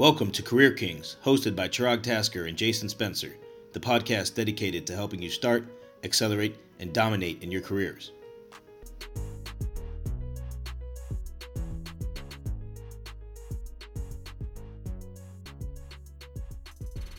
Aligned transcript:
Welcome 0.00 0.30
to 0.30 0.42
Career 0.42 0.72
Kings, 0.72 1.18
hosted 1.22 1.54
by 1.54 1.68
Chirag 1.68 2.02
Tasker 2.02 2.46
and 2.46 2.56
Jason 2.56 2.88
Spencer, 2.88 3.36
the 3.74 3.80
podcast 3.80 4.34
dedicated 4.34 4.86
to 4.86 4.96
helping 4.96 5.20
you 5.20 5.28
start, 5.28 5.66
accelerate, 6.04 6.56
and 6.78 6.90
dominate 6.90 7.42
in 7.42 7.52
your 7.52 7.60
careers. 7.60 8.12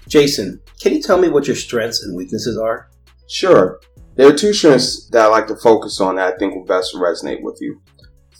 Jason, 0.07 0.59
can 0.79 0.95
you 0.95 1.03
tell 1.03 1.19
me 1.19 1.29
what 1.29 1.45
your 1.45 1.55
strengths 1.55 2.01
and 2.01 2.17
weaknesses 2.17 2.57
are? 2.57 2.89
Sure. 3.27 3.79
There 4.15 4.27
are 4.27 4.35
two 4.35 4.53
strengths 4.53 5.07
that 5.09 5.27
I 5.27 5.27
like 5.27 5.45
to 5.49 5.55
focus 5.55 6.01
on 6.01 6.15
that 6.15 6.33
I 6.33 6.37
think 6.39 6.55
will 6.55 6.65
best 6.65 6.95
resonate 6.95 7.43
with 7.43 7.59
you. 7.61 7.79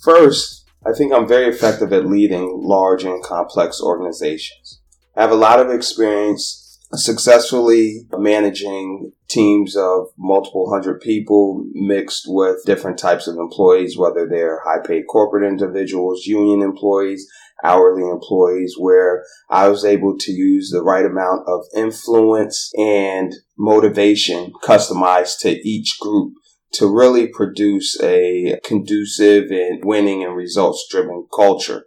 First, 0.01 0.60
I 0.85 0.93
think 0.93 1.13
I'm 1.13 1.27
very 1.27 1.47
effective 1.47 1.93
at 1.93 2.07
leading 2.07 2.61
large 2.63 3.03
and 3.03 3.23
complex 3.23 3.79
organizations. 3.81 4.79
I 5.15 5.21
have 5.21 5.31
a 5.31 5.35
lot 5.35 5.59
of 5.59 5.69
experience 5.69 6.79
successfully 6.93 8.07
managing 8.17 9.13
teams 9.29 9.75
of 9.77 10.07
multiple 10.17 10.69
hundred 10.69 10.99
people 10.99 11.63
mixed 11.73 12.25
with 12.27 12.65
different 12.65 12.97
types 12.97 13.27
of 13.27 13.37
employees, 13.37 13.97
whether 13.97 14.27
they're 14.27 14.61
high 14.65 14.85
paid 14.85 15.03
corporate 15.09 15.47
individuals, 15.47 16.25
union 16.25 16.61
employees, 16.61 17.27
hourly 17.63 18.09
employees, 18.09 18.75
where 18.77 19.23
I 19.49 19.69
was 19.69 19.85
able 19.85 20.17
to 20.17 20.31
use 20.31 20.69
the 20.69 20.83
right 20.83 21.05
amount 21.05 21.47
of 21.47 21.61
influence 21.75 22.71
and 22.77 23.33
motivation 23.57 24.51
customized 24.63 25.39
to 25.41 25.51
each 25.67 25.97
group 26.01 26.33
to 26.73 26.87
really 26.87 27.27
produce 27.27 28.01
a 28.01 28.59
conducive 28.63 29.51
and 29.51 29.83
winning 29.83 30.23
and 30.23 30.35
results 30.35 30.87
driven 30.89 31.27
culture. 31.33 31.83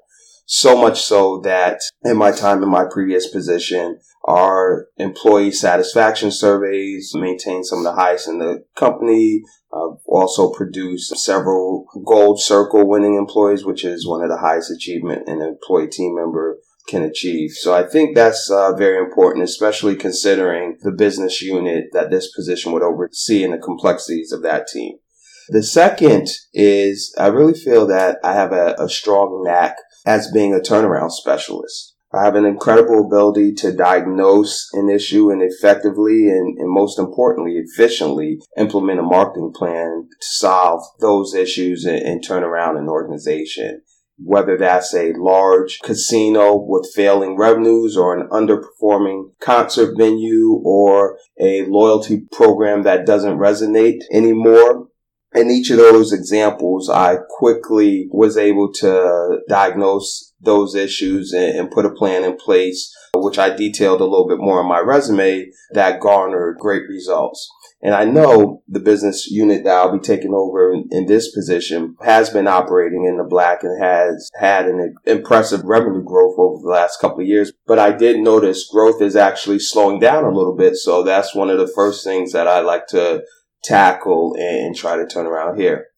So 0.47 0.77
much 0.77 1.01
so 1.01 1.41
that 1.45 1.80
in 2.05 2.19
my 2.19 2.30
time 2.30 2.62
in 2.62 2.69
my 2.69 2.84
previous 2.91 3.27
position, 3.27 3.98
our 4.24 4.88
employee 4.99 5.52
satisfaction 5.52 6.30
surveys 6.30 7.12
maintain 7.15 7.65
some 7.65 7.79
of 7.79 7.85
the 7.85 7.95
highest 7.95 8.29
in 8.29 8.38
the 8.38 8.65
company. 8.77 9.43
I've 9.73 9.99
also 10.07 10.51
produced 10.51 11.16
several 11.16 11.87
gold 12.07 12.40
circle 12.40 12.87
winning 12.87 13.16
employees, 13.16 13.65
which 13.65 13.85
is 13.85 14.07
one 14.07 14.23
of 14.23 14.29
the 14.29 14.38
highest 14.38 14.71
achievement 14.71 15.29
in 15.29 15.40
an 15.40 15.49
employee 15.49 15.88
team 15.88 16.15
member 16.15 16.59
can 16.88 17.02
achieve. 17.02 17.52
So 17.52 17.74
I 17.74 17.85
think 17.85 18.15
that's 18.15 18.51
uh, 18.51 18.74
very 18.74 18.99
important, 18.99 19.45
especially 19.45 19.96
considering 19.96 20.77
the 20.82 20.93
business 20.93 21.40
unit 21.40 21.87
that 21.93 22.10
this 22.10 22.30
position 22.35 22.73
would 22.73 22.82
oversee 22.82 23.43
and 23.43 23.52
the 23.52 23.59
complexities 23.59 24.32
of 24.32 24.43
that 24.43 24.66
team. 24.66 24.99
The 25.49 25.62
second 25.62 26.29
is 26.52 27.15
I 27.18 27.27
really 27.27 27.55
feel 27.55 27.87
that 27.88 28.18
I 28.24 28.32
have 28.32 28.52
a, 28.52 28.74
a 28.79 28.88
strong 28.88 29.43
knack 29.45 29.77
as 30.07 30.30
being 30.30 30.55
a 30.55 30.59
turnaround 30.59 31.10
specialist. 31.10 31.95
I 32.15 32.24
have 32.24 32.37
an 32.37 32.45
incredible 32.45 33.07
ability 33.07 33.55
to 33.55 33.73
diagnose 33.73 34.68
an 34.73 34.88
issue 34.88 35.30
and 35.30 35.43
effectively 35.43 36.29
and, 36.29 36.57
and, 36.59 36.71
most 36.71 36.96
importantly, 36.96 37.57
efficiently 37.57 38.38
implement 38.57 39.01
a 39.01 39.02
marketing 39.02 39.52
plan 39.52 40.09
to 40.09 40.27
solve 40.27 40.85
those 41.01 41.35
issues 41.35 41.85
and, 41.85 41.99
and 41.99 42.24
turn 42.24 42.45
around 42.45 42.77
an 42.77 42.88
organization. 42.88 43.82
Whether 44.16 44.57
that's 44.57 44.95
a 44.95 45.12
large 45.16 45.80
casino 45.80 46.57
with 46.57 46.93
failing 46.95 47.37
revenues 47.37 47.96
or 47.96 48.16
an 48.16 48.29
underperforming 48.29 49.32
concert 49.40 49.95
venue 49.96 50.60
or 50.65 51.18
a 51.40 51.65
loyalty 51.66 52.26
program 52.30 52.84
that 52.84 53.06
doesn't 53.06 53.38
resonate 53.38 54.02
anymore, 54.12 54.88
in 55.34 55.51
each 55.51 55.71
of 55.71 55.79
those 55.79 56.12
examples, 56.12 56.88
I 56.88 57.16
quickly 57.29 58.06
was 58.12 58.37
able 58.37 58.73
to 58.74 59.40
diagnose 59.48 60.32
those 60.40 60.74
issues 60.76 61.32
and, 61.32 61.71
put 61.71 61.87
a 61.87 61.90
plan 61.90 62.23
in 62.23 62.37
place, 62.37 62.95
which 63.16 63.38
I 63.38 63.51
detailed 63.51 64.00
a 64.00 64.04
little 64.04 64.28
bit 64.28 64.38
more 64.38 64.60
in 64.60 64.69
my 64.69 64.78
resume 64.78 65.47
that 65.72 66.00
garnered 66.00 66.59
great 66.59 66.82
results. 66.88 67.49
And 67.84 67.94
I 67.94 68.06
know 68.06 68.62
the 68.66 68.81
business 68.81 69.31
unit 69.31 69.62
that 69.65 69.77
I'll 69.77 69.93
be 69.93 69.99
taking 69.99 70.33
over 70.33 70.72
in, 70.72 70.89
in 70.91 71.05
this 71.05 71.31
position 71.34 71.97
has 72.03 72.31
been 72.31 72.49
operating 72.49 73.05
in 73.05 73.19
the 73.19 73.25
black 73.25 73.62
and 73.62 73.78
has 73.81 74.31
had 74.41 74.65
an 74.65 74.95
impressive 75.05 75.61
revenue 75.65 76.03
growth 76.03 76.37
over 76.39 76.62
the 76.62 76.71
last 76.71 76.99
couple 76.99 77.21
of 77.21 77.27
years. 77.27 77.53
But 77.67 77.78
I 77.78 77.93
did 77.93 78.21
notice 78.21 78.67
growth 78.72 79.03
is 79.03 79.17
actually 79.17 79.59
slowing 79.59 80.00
down 80.00 80.25
a 80.25 80.31
little 80.31 80.56
bit. 80.56 80.77
So 80.77 81.03
that's 81.03 81.34
one 81.34 81.50
of 81.50 81.59
the 81.59 81.71
first 81.75 82.05
things 82.05 82.33
that 82.33 82.49
I 82.49 82.61
like 82.61 82.87
to 82.89 83.22
tackle 83.62 84.34
and 84.39 84.75
try 84.75 84.97
to 84.97 85.06
turn 85.06 85.27
around 85.27 85.61
here. 85.61 85.89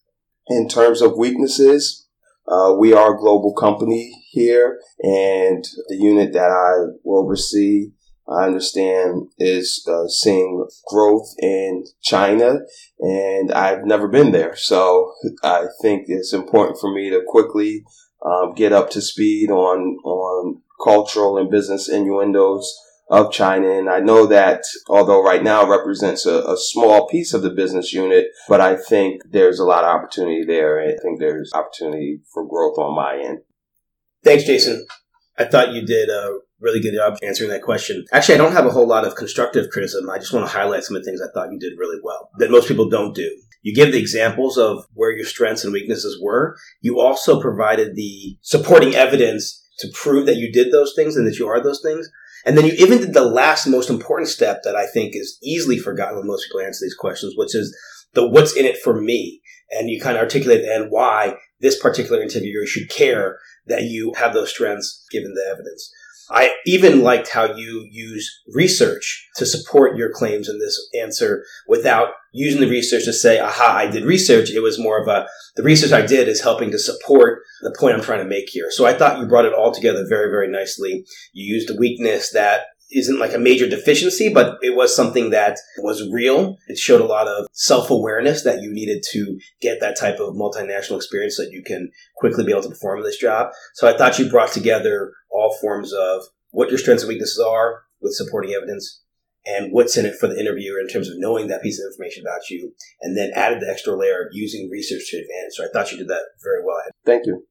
In 0.49 0.67
terms 0.67 1.01
of 1.01 1.17
weaknesses, 1.17 2.05
uh, 2.49 2.73
we 2.77 2.91
are 2.91 3.15
a 3.15 3.17
global 3.17 3.53
company 3.53 4.11
here, 4.29 4.79
and 5.01 5.63
the 5.87 5.97
unit 5.97 6.33
that 6.33 6.49
I 6.49 6.95
will 7.03 7.23
oversee, 7.23 7.91
I 8.29 8.45
understand, 8.45 9.29
is 9.37 9.87
uh, 9.87 10.07
seeing 10.07 10.67
growth 10.87 11.33
in 11.39 11.85
China, 12.01 12.59
and 12.99 13.51
I've 13.51 13.85
never 13.85 14.07
been 14.07 14.31
there. 14.31 14.55
So 14.55 15.13
I 15.43 15.67
think 15.81 16.05
it's 16.07 16.33
important 16.33 16.77
for 16.79 16.93
me 16.93 17.09
to 17.09 17.21
quickly 17.25 17.83
um, 18.25 18.53
get 18.53 18.73
up 18.73 18.89
to 18.91 19.01
speed 19.01 19.49
on 19.49 19.97
on 20.03 20.61
cultural 20.83 21.37
and 21.37 21.49
business 21.49 21.89
innuendos 21.89 22.77
of 23.09 23.31
China. 23.31 23.69
And 23.71 23.89
I 23.89 23.99
know 23.99 24.25
that 24.27 24.63
although 24.87 25.23
right 25.23 25.43
now 25.43 25.67
represents 25.67 26.25
a, 26.25 26.41
a, 26.41 26.57
small 26.57 27.07
piece 27.07 27.33
of 27.33 27.41
the 27.41 27.49
business 27.49 27.93
unit, 27.93 28.27
but 28.49 28.59
I 28.59 28.75
think 28.75 29.21
there's 29.29 29.59
a 29.59 29.65
lot 29.65 29.85
of 29.85 29.95
opportunity 29.95 30.43
there. 30.45 30.77
And 30.77 30.91
I 30.91 31.01
think 31.01 31.19
there's 31.19 31.53
opportunity 31.53 32.19
for 32.33 32.45
growth 32.45 32.77
on 32.77 32.95
my 32.95 33.17
end. 33.17 33.39
Thanks, 34.23 34.43
Jason. 34.43 34.85
I 35.37 35.45
thought 35.45 35.71
you 35.71 35.85
did 35.85 36.09
a 36.09 36.39
really 36.59 36.79
good 36.79 36.95
job 36.95 37.17
answering 37.23 37.49
that 37.49 37.61
question. 37.61 38.05
Actually, 38.11 38.35
I 38.35 38.39
don't 38.39 38.53
have 38.53 38.65
a 38.65 38.71
whole 38.71 38.87
lot 38.87 39.05
of 39.05 39.15
constructive 39.15 39.69
criticism. 39.69 40.09
I 40.09 40.17
just 40.17 40.33
want 40.33 40.45
to 40.45 40.51
highlight 40.51 40.83
some 40.83 40.95
of 40.95 41.03
the 41.03 41.09
things 41.09 41.21
I 41.21 41.31
thought 41.33 41.51
you 41.51 41.59
did 41.59 41.77
really 41.77 41.99
well 42.03 42.29
that 42.39 42.51
most 42.51 42.67
people 42.67 42.89
don't 42.89 43.15
do. 43.15 43.29
You 43.61 43.75
give 43.75 43.91
the 43.91 43.99
examples 43.99 44.57
of 44.57 44.85
where 44.93 45.11
your 45.11 45.25
strengths 45.25 45.63
and 45.63 45.73
weaknesses 45.73 46.19
were. 46.21 46.57
You 46.81 46.99
also 46.99 47.41
provided 47.41 47.95
the 47.95 48.37
supporting 48.41 48.95
evidence 48.95 49.63
to 49.79 49.89
prove 49.93 50.25
that 50.25 50.37
you 50.37 50.51
did 50.51 50.71
those 50.71 50.93
things 50.95 51.15
and 51.15 51.27
that 51.27 51.37
you 51.37 51.47
are 51.47 51.61
those 51.61 51.81
things. 51.81 52.09
And 52.45 52.57
then 52.57 52.65
you 52.65 52.73
even 52.77 52.99
did 52.99 53.13
the 53.13 53.25
last 53.25 53.67
most 53.67 53.89
important 53.89 54.29
step 54.29 54.63
that 54.63 54.75
I 54.75 54.87
think 54.87 55.15
is 55.15 55.37
easily 55.43 55.77
forgotten 55.77 56.17
when 56.17 56.27
most 56.27 56.45
people 56.47 56.61
answer 56.61 56.85
these 56.85 56.95
questions, 56.95 57.33
which 57.35 57.53
is 57.53 57.75
the 58.13 58.27
what's 58.27 58.55
in 58.55 58.65
it 58.65 58.77
for 58.77 58.99
me. 58.99 59.41
And 59.69 59.89
you 59.89 59.99
kind 59.99 60.15
of 60.15 60.23
articulate 60.23 60.63
and 60.63 60.89
why 60.89 61.35
this 61.59 61.77
particular 61.77 62.21
interviewer 62.21 62.65
should 62.65 62.89
care 62.89 63.37
that 63.65 63.83
you 63.83 64.13
have 64.17 64.33
those 64.33 64.49
strengths 64.49 65.05
given 65.11 65.33
the 65.33 65.45
evidence. 65.51 65.91
I 66.29 66.53
even 66.65 67.01
liked 67.01 67.29
how 67.29 67.55
you 67.55 67.87
use 67.89 68.41
research 68.53 69.27
to 69.37 69.45
support 69.45 69.97
your 69.97 70.11
claims 70.11 70.49
in 70.49 70.59
this 70.59 70.89
answer 70.99 71.45
without 71.67 72.09
using 72.33 72.59
the 72.59 72.69
research 72.69 73.05
to 73.05 73.13
say, 73.13 73.39
aha, 73.39 73.75
I 73.77 73.89
did 73.89 74.03
research. 74.03 74.49
It 74.51 74.59
was 74.59 74.79
more 74.79 75.01
of 75.01 75.07
a, 75.07 75.27
the 75.55 75.63
research 75.63 75.91
I 75.91 76.05
did 76.05 76.27
is 76.27 76.41
helping 76.41 76.71
to 76.71 76.79
support 76.79 77.43
the 77.61 77.75
point 77.79 77.95
I'm 77.95 78.03
trying 78.03 78.23
to 78.23 78.29
make 78.29 78.49
here. 78.49 78.67
So 78.69 78.85
I 78.85 78.93
thought 78.93 79.19
you 79.19 79.25
brought 79.25 79.45
it 79.45 79.53
all 79.53 79.73
together 79.73 80.05
very, 80.07 80.29
very 80.29 80.49
nicely. 80.49 81.05
You 81.33 81.55
used 81.55 81.69
a 81.69 81.77
weakness 81.79 82.31
that 82.31 82.61
isn't 82.91 83.19
like 83.19 83.33
a 83.33 83.39
major 83.39 83.67
deficiency, 83.67 84.29
but 84.33 84.57
it 84.61 84.75
was 84.75 84.95
something 84.95 85.31
that 85.31 85.57
was 85.79 86.09
real. 86.11 86.57
It 86.67 86.77
showed 86.77 87.01
a 87.01 87.05
lot 87.05 87.27
of 87.27 87.47
self 87.51 87.89
awareness 87.89 88.43
that 88.43 88.61
you 88.61 88.71
needed 88.71 89.03
to 89.11 89.39
get 89.61 89.79
that 89.81 89.97
type 89.99 90.19
of 90.19 90.35
multinational 90.35 90.97
experience 90.97 91.37
so 91.37 91.43
that 91.43 91.51
you 91.51 91.63
can 91.63 91.91
quickly 92.15 92.45
be 92.45 92.51
able 92.51 92.63
to 92.63 92.69
perform 92.69 92.99
in 92.99 93.05
this 93.05 93.17
job. 93.17 93.51
So 93.73 93.87
I 93.87 93.97
thought 93.97 94.19
you 94.19 94.29
brought 94.29 94.51
together 94.51 95.13
all 95.29 95.57
forms 95.59 95.93
of 95.93 96.23
what 96.51 96.69
your 96.69 96.79
strengths 96.79 97.03
and 97.03 97.09
weaknesses 97.09 97.39
are 97.39 97.83
with 98.01 98.13
supporting 98.13 98.53
evidence 98.53 99.01
and 99.45 99.71
what's 99.71 99.95
in 99.97 100.05
it 100.05 100.15
for 100.19 100.27
the 100.27 100.39
interviewer 100.39 100.79
in 100.79 100.87
terms 100.87 101.09
of 101.09 101.15
knowing 101.17 101.47
that 101.47 101.63
piece 101.63 101.79
of 101.79 101.87
information 101.87 102.23
about 102.25 102.49
you, 102.49 102.73
and 103.01 103.17
then 103.17 103.31
added 103.33 103.61
the 103.61 103.69
extra 103.69 103.95
layer 103.95 104.23
of 104.23 104.27
using 104.33 104.69
research 104.69 105.09
to 105.09 105.17
advantage. 105.17 105.53
So 105.53 105.63
I 105.63 105.67
thought 105.71 105.91
you 105.91 105.97
did 105.97 106.09
that 106.09 106.23
very 106.43 106.63
well. 106.65 106.77
Thank 107.05 107.25
you. 107.25 107.45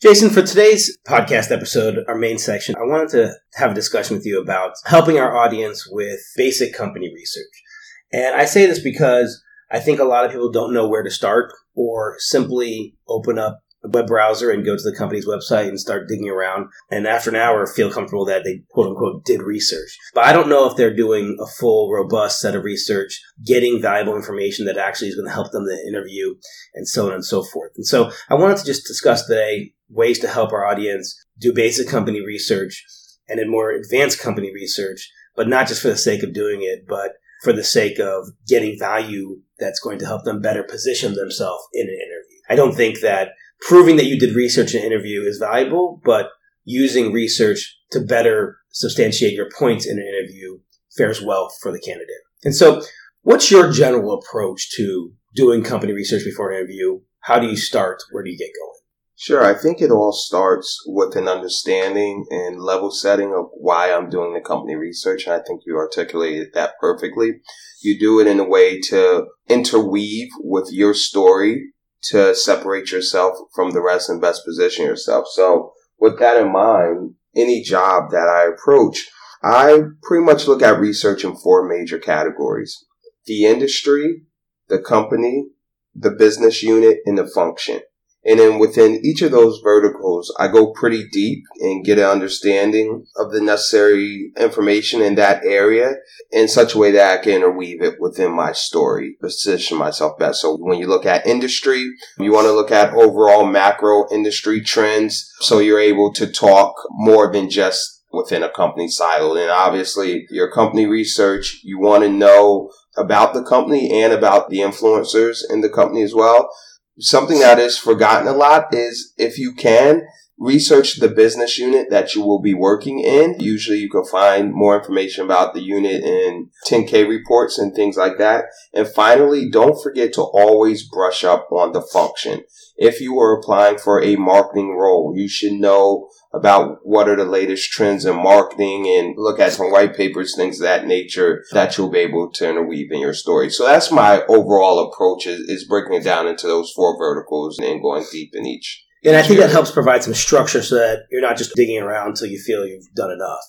Jason, 0.00 0.30
for 0.30 0.42
today's 0.42 0.96
podcast 1.08 1.50
episode, 1.50 2.04
our 2.06 2.16
main 2.16 2.38
section, 2.38 2.76
I 2.76 2.84
wanted 2.84 3.08
to 3.08 3.34
have 3.54 3.72
a 3.72 3.74
discussion 3.74 4.16
with 4.16 4.24
you 4.24 4.40
about 4.40 4.74
helping 4.84 5.18
our 5.18 5.36
audience 5.36 5.88
with 5.90 6.20
basic 6.36 6.72
company 6.72 7.12
research. 7.12 7.64
And 8.12 8.36
I 8.36 8.44
say 8.44 8.66
this 8.66 8.78
because 8.78 9.42
I 9.72 9.80
think 9.80 9.98
a 9.98 10.04
lot 10.04 10.24
of 10.24 10.30
people 10.30 10.52
don't 10.52 10.72
know 10.72 10.86
where 10.86 11.02
to 11.02 11.10
start 11.10 11.52
or 11.74 12.14
simply 12.18 12.94
open 13.08 13.40
up 13.40 13.58
a 13.82 13.88
web 13.88 14.06
browser 14.06 14.52
and 14.52 14.64
go 14.64 14.76
to 14.76 14.82
the 14.82 14.94
company's 14.96 15.26
website 15.26 15.66
and 15.66 15.80
start 15.80 16.06
digging 16.06 16.28
around. 16.28 16.68
And 16.92 17.04
after 17.04 17.30
an 17.30 17.36
hour, 17.36 17.66
feel 17.66 17.90
comfortable 17.90 18.24
that 18.26 18.44
they 18.44 18.62
quote 18.70 18.86
unquote 18.86 19.24
did 19.24 19.42
research. 19.42 19.98
But 20.14 20.26
I 20.26 20.32
don't 20.32 20.48
know 20.48 20.70
if 20.70 20.76
they're 20.76 20.94
doing 20.94 21.36
a 21.40 21.46
full, 21.46 21.90
robust 21.90 22.40
set 22.40 22.54
of 22.54 22.62
research, 22.62 23.20
getting 23.44 23.82
valuable 23.82 24.14
information 24.14 24.66
that 24.66 24.78
actually 24.78 25.08
is 25.08 25.16
going 25.16 25.26
to 25.26 25.34
help 25.34 25.50
them 25.50 25.62
in 25.62 25.68
the 25.68 25.88
interview 25.88 26.36
and 26.74 26.86
so 26.86 27.08
on 27.08 27.14
and 27.14 27.24
so 27.24 27.42
forth. 27.42 27.72
And 27.74 27.84
so 27.84 28.12
I 28.28 28.34
wanted 28.34 28.58
to 28.58 28.64
just 28.64 28.86
discuss 28.86 29.26
today 29.26 29.72
ways 29.88 30.18
to 30.20 30.28
help 30.28 30.52
our 30.52 30.66
audience 30.66 31.16
do 31.38 31.52
basic 31.52 31.88
company 31.88 32.20
research 32.24 32.84
and 33.28 33.38
then 33.38 33.50
more 33.50 33.70
advanced 33.70 34.20
company 34.20 34.52
research, 34.52 35.10
but 35.36 35.48
not 35.48 35.68
just 35.68 35.82
for 35.82 35.88
the 35.88 35.96
sake 35.96 36.22
of 36.22 36.34
doing 36.34 36.60
it, 36.62 36.86
but 36.88 37.12
for 37.42 37.52
the 37.52 37.64
sake 37.64 37.98
of 37.98 38.28
getting 38.46 38.78
value 38.78 39.40
that's 39.58 39.80
going 39.80 39.98
to 39.98 40.06
help 40.06 40.24
them 40.24 40.40
better 40.40 40.62
position 40.62 41.14
themselves 41.14 41.62
in 41.72 41.86
an 41.86 41.94
interview. 41.94 42.38
I 42.50 42.56
don't 42.56 42.74
think 42.74 43.00
that 43.00 43.30
proving 43.60 43.96
that 43.96 44.06
you 44.06 44.18
did 44.18 44.34
research 44.34 44.74
in 44.74 44.80
an 44.80 44.86
interview 44.86 45.22
is 45.22 45.38
valuable, 45.38 46.00
but 46.04 46.30
using 46.64 47.12
research 47.12 47.76
to 47.92 48.00
better 48.00 48.58
substantiate 48.70 49.34
your 49.34 49.48
points 49.56 49.86
in 49.86 49.98
an 49.98 50.04
interview 50.04 50.58
fares 50.96 51.22
well 51.22 51.50
for 51.62 51.72
the 51.72 51.80
candidate. 51.80 52.08
And 52.44 52.54
so, 52.54 52.82
what's 53.22 53.50
your 53.50 53.72
general 53.72 54.12
approach 54.12 54.70
to 54.76 55.12
doing 55.34 55.62
company 55.62 55.92
research 55.92 56.24
before 56.24 56.50
an 56.50 56.58
interview? 56.58 57.00
How 57.20 57.38
do 57.38 57.46
you 57.46 57.56
start? 57.56 58.02
Where 58.10 58.22
do 58.22 58.30
you 58.30 58.38
get 58.38 58.50
going? 58.58 58.77
Sure. 59.20 59.44
I 59.44 59.52
think 59.52 59.82
it 59.82 59.90
all 59.90 60.12
starts 60.12 60.80
with 60.86 61.16
an 61.16 61.26
understanding 61.26 62.24
and 62.30 62.62
level 62.62 62.92
setting 62.92 63.34
of 63.34 63.46
why 63.52 63.92
I'm 63.92 64.08
doing 64.08 64.32
the 64.32 64.40
company 64.40 64.76
research. 64.76 65.26
And 65.26 65.34
I 65.34 65.40
think 65.44 65.62
you 65.66 65.76
articulated 65.76 66.54
that 66.54 66.74
perfectly. 66.80 67.40
You 67.82 67.98
do 67.98 68.20
it 68.20 68.28
in 68.28 68.38
a 68.38 68.48
way 68.48 68.80
to 68.82 69.26
interweave 69.48 70.28
with 70.38 70.68
your 70.70 70.94
story 70.94 71.72
to 72.10 72.32
separate 72.32 72.92
yourself 72.92 73.36
from 73.56 73.72
the 73.72 73.82
rest 73.82 74.08
and 74.08 74.20
best 74.20 74.44
position 74.44 74.84
yourself. 74.86 75.26
So 75.32 75.72
with 75.98 76.20
that 76.20 76.40
in 76.40 76.52
mind, 76.52 77.14
any 77.34 77.60
job 77.60 78.12
that 78.12 78.28
I 78.28 78.48
approach, 78.48 79.04
I 79.42 79.80
pretty 80.00 80.24
much 80.24 80.46
look 80.46 80.62
at 80.62 80.78
research 80.78 81.24
in 81.24 81.34
four 81.34 81.68
major 81.68 81.98
categories. 81.98 82.84
The 83.26 83.46
industry, 83.46 84.22
the 84.68 84.78
company, 84.78 85.48
the 85.92 86.12
business 86.12 86.62
unit, 86.62 86.98
and 87.04 87.18
the 87.18 87.26
function. 87.26 87.80
And 88.28 88.38
then 88.38 88.58
within 88.58 89.00
each 89.02 89.22
of 89.22 89.30
those 89.30 89.58
verticals, 89.64 90.34
I 90.38 90.48
go 90.48 90.72
pretty 90.72 91.08
deep 91.08 91.44
and 91.60 91.82
get 91.82 91.98
an 91.98 92.04
understanding 92.04 93.06
of 93.16 93.32
the 93.32 93.40
necessary 93.40 94.32
information 94.38 95.00
in 95.00 95.14
that 95.14 95.46
area 95.46 95.94
in 96.30 96.46
such 96.46 96.74
a 96.74 96.78
way 96.78 96.90
that 96.90 97.20
I 97.20 97.22
can 97.22 97.32
interweave 97.32 97.80
it 97.80 97.94
within 97.98 98.32
my 98.32 98.52
story, 98.52 99.16
position 99.18 99.78
myself 99.78 100.18
best. 100.18 100.42
So 100.42 100.58
when 100.58 100.78
you 100.78 100.88
look 100.88 101.06
at 101.06 101.26
industry, 101.26 101.90
you 102.18 102.30
want 102.30 102.46
to 102.48 102.52
look 102.52 102.70
at 102.70 102.92
overall 102.92 103.46
macro 103.46 104.04
industry 104.12 104.60
trends. 104.60 105.32
So 105.40 105.60
you're 105.60 105.80
able 105.80 106.12
to 106.12 106.30
talk 106.30 106.74
more 106.90 107.32
than 107.32 107.48
just 107.48 108.04
within 108.12 108.42
a 108.42 108.50
company 108.50 108.88
silo. 108.88 109.36
And 109.36 109.50
obviously 109.50 110.26
your 110.28 110.52
company 110.52 110.84
research, 110.84 111.60
you 111.64 111.78
want 111.78 112.02
to 112.02 112.10
know 112.10 112.72
about 112.94 113.32
the 113.32 113.42
company 113.42 114.02
and 114.02 114.12
about 114.12 114.50
the 114.50 114.58
influencers 114.58 115.38
in 115.48 115.62
the 115.62 115.70
company 115.70 116.02
as 116.02 116.14
well 116.14 116.50
something 116.98 117.38
that 117.40 117.58
is 117.58 117.78
forgotten 117.78 118.28
a 118.28 118.32
lot 118.32 118.74
is 118.74 119.12
if 119.16 119.38
you 119.38 119.52
can 119.52 120.02
research 120.38 120.96
the 120.96 121.08
business 121.08 121.58
unit 121.58 121.90
that 121.90 122.14
you 122.14 122.22
will 122.22 122.40
be 122.40 122.54
working 122.54 123.00
in. 123.00 123.36
Usually 123.40 123.78
you 123.78 123.90
can 123.90 124.04
find 124.04 124.52
more 124.52 124.78
information 124.78 125.24
about 125.24 125.52
the 125.52 125.60
unit 125.60 126.02
in 126.04 126.50
10K 126.68 127.08
reports 127.08 127.58
and 127.58 127.74
things 127.74 127.96
like 127.96 128.18
that. 128.18 128.44
And 128.72 128.86
finally, 128.86 129.50
don't 129.50 129.82
forget 129.82 130.12
to 130.14 130.22
always 130.22 130.88
brush 130.88 131.24
up 131.24 131.48
on 131.50 131.72
the 131.72 131.82
function. 131.82 132.44
If 132.76 133.00
you 133.00 133.18
are 133.18 133.38
applying 133.38 133.78
for 133.78 134.02
a 134.02 134.16
marketing 134.16 134.76
role, 134.76 135.12
you 135.16 135.28
should 135.28 135.52
know 135.52 136.08
about 136.32 136.78
what 136.82 137.08
are 137.08 137.16
the 137.16 137.24
latest 137.24 137.72
trends 137.72 138.04
in 138.04 138.14
marketing 138.14 138.86
and 138.86 139.14
look 139.16 139.40
at 139.40 139.52
some 139.52 139.72
white 139.72 139.96
papers, 139.96 140.36
things 140.36 140.60
of 140.60 140.64
that 140.64 140.86
nature 140.86 141.42
that 141.52 141.76
you'll 141.76 141.90
be 141.90 141.98
able 141.98 142.30
to 142.30 142.48
interweave 142.48 142.92
in 142.92 143.00
your 143.00 143.14
story. 143.14 143.50
So 143.50 143.64
that's 143.64 143.90
my 143.90 144.22
overall 144.28 144.88
approach 144.88 145.26
is, 145.26 145.40
is 145.48 145.66
breaking 145.66 145.94
it 145.94 146.04
down 146.04 146.28
into 146.28 146.46
those 146.46 146.70
four 146.70 146.96
verticals 146.98 147.58
and 147.58 147.82
going 147.82 148.04
deep 148.12 148.30
in 148.34 148.46
each. 148.46 148.84
And 149.08 149.16
I 149.16 149.22
think 149.22 149.40
that 149.40 149.50
helps 149.50 149.70
provide 149.70 150.04
some 150.04 150.12
structure 150.12 150.62
so 150.62 150.74
that 150.74 151.06
you're 151.10 151.22
not 151.22 151.38
just 151.38 151.54
digging 151.54 151.78
around 151.78 152.08
until 152.08 152.26
you 152.26 152.38
feel 152.38 152.66
you've 152.66 152.92
done 152.94 153.10
enough. 153.10 153.40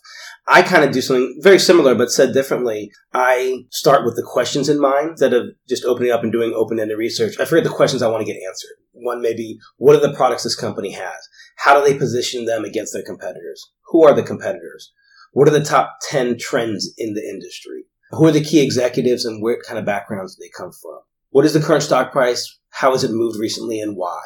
I 0.47 0.61
kind 0.61 0.85
of 0.85 0.91
do 0.91 1.01
something 1.01 1.37
very 1.41 1.59
similar, 1.59 1.95
but 1.95 2.11
said 2.11 2.33
differently. 2.33 2.91
I 3.13 3.65
start 3.69 4.05
with 4.05 4.15
the 4.15 4.23
questions 4.23 4.69
in 4.69 4.79
mind 4.79 5.11
instead 5.11 5.33
of 5.33 5.47
just 5.67 5.83
opening 5.83 6.11
up 6.11 6.23
and 6.23 6.31
doing 6.31 6.53
open-ended 6.55 6.97
research. 6.97 7.39
I 7.39 7.45
forget 7.45 7.65
the 7.65 7.69
questions 7.69 8.01
I 8.01 8.07
want 8.07 8.25
to 8.25 8.31
get 8.31 8.41
answered. 8.47 8.77
One 8.93 9.21
may 9.21 9.33
be, 9.33 9.59
what 9.77 9.95
are 9.95 9.99
the 9.99 10.15
products 10.15 10.43
this 10.43 10.55
company 10.55 10.91
has? 10.91 11.27
How 11.57 11.77
do 11.77 11.85
they 11.85 11.97
position 11.97 12.45
them 12.45 12.63
against 12.63 12.93
their 12.93 13.03
competitors? 13.03 13.61
Who 13.87 14.03
are 14.03 14.13
the 14.13 14.23
competitors? 14.23 14.93
What 15.33 15.47
are 15.47 15.51
the 15.51 15.63
top 15.63 15.97
10 16.09 16.37
trends 16.39 16.93
in 16.97 17.13
the 17.13 17.21
industry? 17.21 17.83
Who 18.11 18.25
are 18.25 18.31
the 18.31 18.43
key 18.43 18.63
executives 18.63 19.25
and 19.25 19.43
what 19.43 19.59
kind 19.67 19.77
of 19.77 19.85
backgrounds 19.85 20.35
do 20.35 20.43
they 20.43 20.49
come 20.49 20.71
from? 20.71 20.99
What 21.31 21.45
is 21.45 21.53
the 21.53 21.59
current 21.59 21.83
stock 21.83 22.11
price? 22.11 22.59
How 22.69 22.91
has 22.93 23.03
it 23.03 23.11
moved 23.11 23.37
recently 23.37 23.81
and 23.81 23.95
why? 23.95 24.19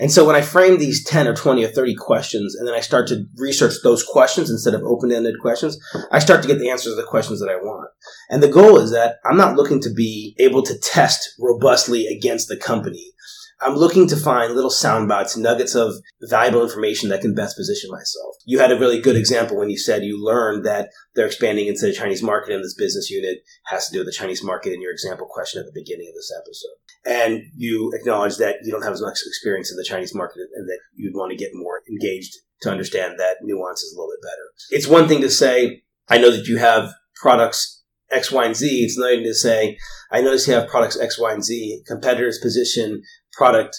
And 0.00 0.12
so 0.12 0.24
when 0.24 0.36
I 0.36 0.42
frame 0.42 0.78
these 0.78 1.04
10 1.04 1.26
or 1.26 1.34
20 1.34 1.64
or 1.64 1.68
30 1.68 1.94
questions 1.96 2.54
and 2.54 2.68
then 2.68 2.74
I 2.74 2.80
start 2.80 3.08
to 3.08 3.26
research 3.36 3.74
those 3.82 4.04
questions 4.04 4.48
instead 4.48 4.74
of 4.74 4.82
open-ended 4.82 5.40
questions, 5.40 5.78
I 6.12 6.20
start 6.20 6.40
to 6.42 6.48
get 6.48 6.58
the 6.58 6.70
answers 6.70 6.92
to 6.92 7.00
the 7.00 7.06
questions 7.06 7.40
that 7.40 7.50
I 7.50 7.56
want. 7.56 7.90
And 8.30 8.42
the 8.42 8.48
goal 8.48 8.78
is 8.78 8.92
that 8.92 9.16
I'm 9.24 9.36
not 9.36 9.56
looking 9.56 9.80
to 9.82 9.90
be 9.90 10.36
able 10.38 10.62
to 10.62 10.78
test 10.78 11.34
robustly 11.38 12.06
against 12.06 12.48
the 12.48 12.56
company. 12.56 13.12
I'm 13.60 13.74
looking 13.74 14.06
to 14.08 14.16
find 14.16 14.54
little 14.54 14.70
sound 14.70 15.08
bites, 15.08 15.36
nuggets 15.36 15.74
of 15.74 15.94
valuable 16.22 16.62
information 16.62 17.08
that 17.08 17.22
can 17.22 17.34
best 17.34 17.56
position 17.56 17.90
myself. 17.90 18.36
You 18.44 18.60
had 18.60 18.70
a 18.70 18.78
really 18.78 19.00
good 19.00 19.16
example 19.16 19.56
when 19.56 19.70
you 19.70 19.78
said 19.78 20.04
you 20.04 20.22
learned 20.22 20.64
that 20.64 20.90
they're 21.14 21.26
expanding 21.26 21.66
into 21.66 21.86
the 21.86 21.92
Chinese 21.92 22.22
market 22.22 22.54
and 22.54 22.64
this 22.64 22.74
business 22.74 23.10
unit 23.10 23.38
has 23.66 23.88
to 23.88 23.92
do 23.92 23.98
with 23.98 24.06
the 24.06 24.12
Chinese 24.12 24.44
market 24.44 24.72
in 24.72 24.80
your 24.80 24.92
example 24.92 25.26
question 25.28 25.60
at 25.60 25.66
the 25.66 25.80
beginning 25.80 26.08
of 26.08 26.14
this 26.14 26.32
episode. 26.36 26.78
And 27.04 27.42
you 27.56 27.92
acknowledge 27.94 28.36
that 28.36 28.58
you 28.62 28.70
don't 28.70 28.84
have 28.84 28.92
as 28.92 29.02
much 29.02 29.18
experience 29.26 29.70
in 29.70 29.76
the 29.76 29.84
Chinese 29.84 30.14
market 30.14 30.46
and 30.54 30.68
that 30.68 30.78
you'd 30.94 31.16
want 31.16 31.30
to 31.30 31.36
get 31.36 31.50
more 31.52 31.80
engaged 31.90 32.36
to 32.62 32.70
understand 32.70 33.18
that 33.18 33.36
nuance 33.42 33.82
is 33.82 33.92
a 33.92 33.96
little 33.96 34.12
bit 34.12 34.22
better. 34.22 34.50
It's 34.70 34.86
one 34.86 35.08
thing 35.08 35.20
to 35.22 35.30
say, 35.30 35.82
I 36.08 36.18
know 36.18 36.30
that 36.30 36.46
you 36.46 36.58
have 36.58 36.92
products 37.20 37.77
X, 38.10 38.32
Y, 38.32 38.44
and 38.44 38.56
Z. 38.56 38.66
It's 38.84 38.96
another 38.96 39.16
thing 39.16 39.24
to 39.24 39.34
say, 39.34 39.78
I 40.10 40.20
notice 40.20 40.46
you 40.46 40.54
have 40.54 40.68
products 40.68 40.98
X, 40.98 41.18
Y, 41.18 41.32
and 41.32 41.44
Z. 41.44 41.82
Competitors 41.86 42.38
position 42.38 43.02
product 43.32 43.76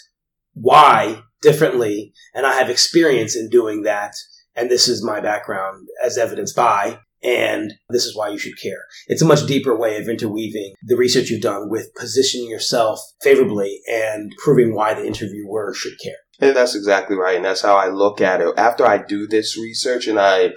Y 0.55 1.21
differently, 1.41 2.13
and 2.33 2.45
I 2.45 2.53
have 2.53 2.69
experience 2.69 3.35
in 3.35 3.49
doing 3.49 3.83
that. 3.83 4.13
And 4.55 4.69
this 4.69 4.87
is 4.87 5.05
my 5.05 5.21
background 5.21 5.87
as 6.03 6.17
evidenced 6.17 6.55
by, 6.55 6.99
and 7.23 7.73
this 7.89 8.05
is 8.05 8.15
why 8.15 8.29
you 8.29 8.37
should 8.37 8.59
care. 8.61 8.83
It's 9.07 9.21
a 9.21 9.25
much 9.25 9.45
deeper 9.45 9.77
way 9.77 9.97
of 9.97 10.09
interweaving 10.09 10.73
the 10.83 10.97
research 10.97 11.29
you've 11.29 11.41
done 11.41 11.69
with 11.69 11.93
positioning 11.97 12.49
yourself 12.49 12.99
favorably 13.21 13.79
and 13.89 14.31
proving 14.43 14.73
why 14.73 14.93
the 14.93 15.05
interviewer 15.05 15.73
should 15.73 15.97
care. 16.03 16.17
And 16.41 16.55
that's 16.55 16.75
exactly 16.75 17.15
right. 17.15 17.35
And 17.35 17.45
that's 17.45 17.61
how 17.61 17.75
I 17.75 17.89
look 17.89 18.21
at 18.21 18.41
it. 18.41 18.53
After 18.57 18.85
I 18.85 18.97
do 18.97 19.27
this 19.27 19.57
research 19.57 20.07
and 20.07 20.19
I 20.19 20.51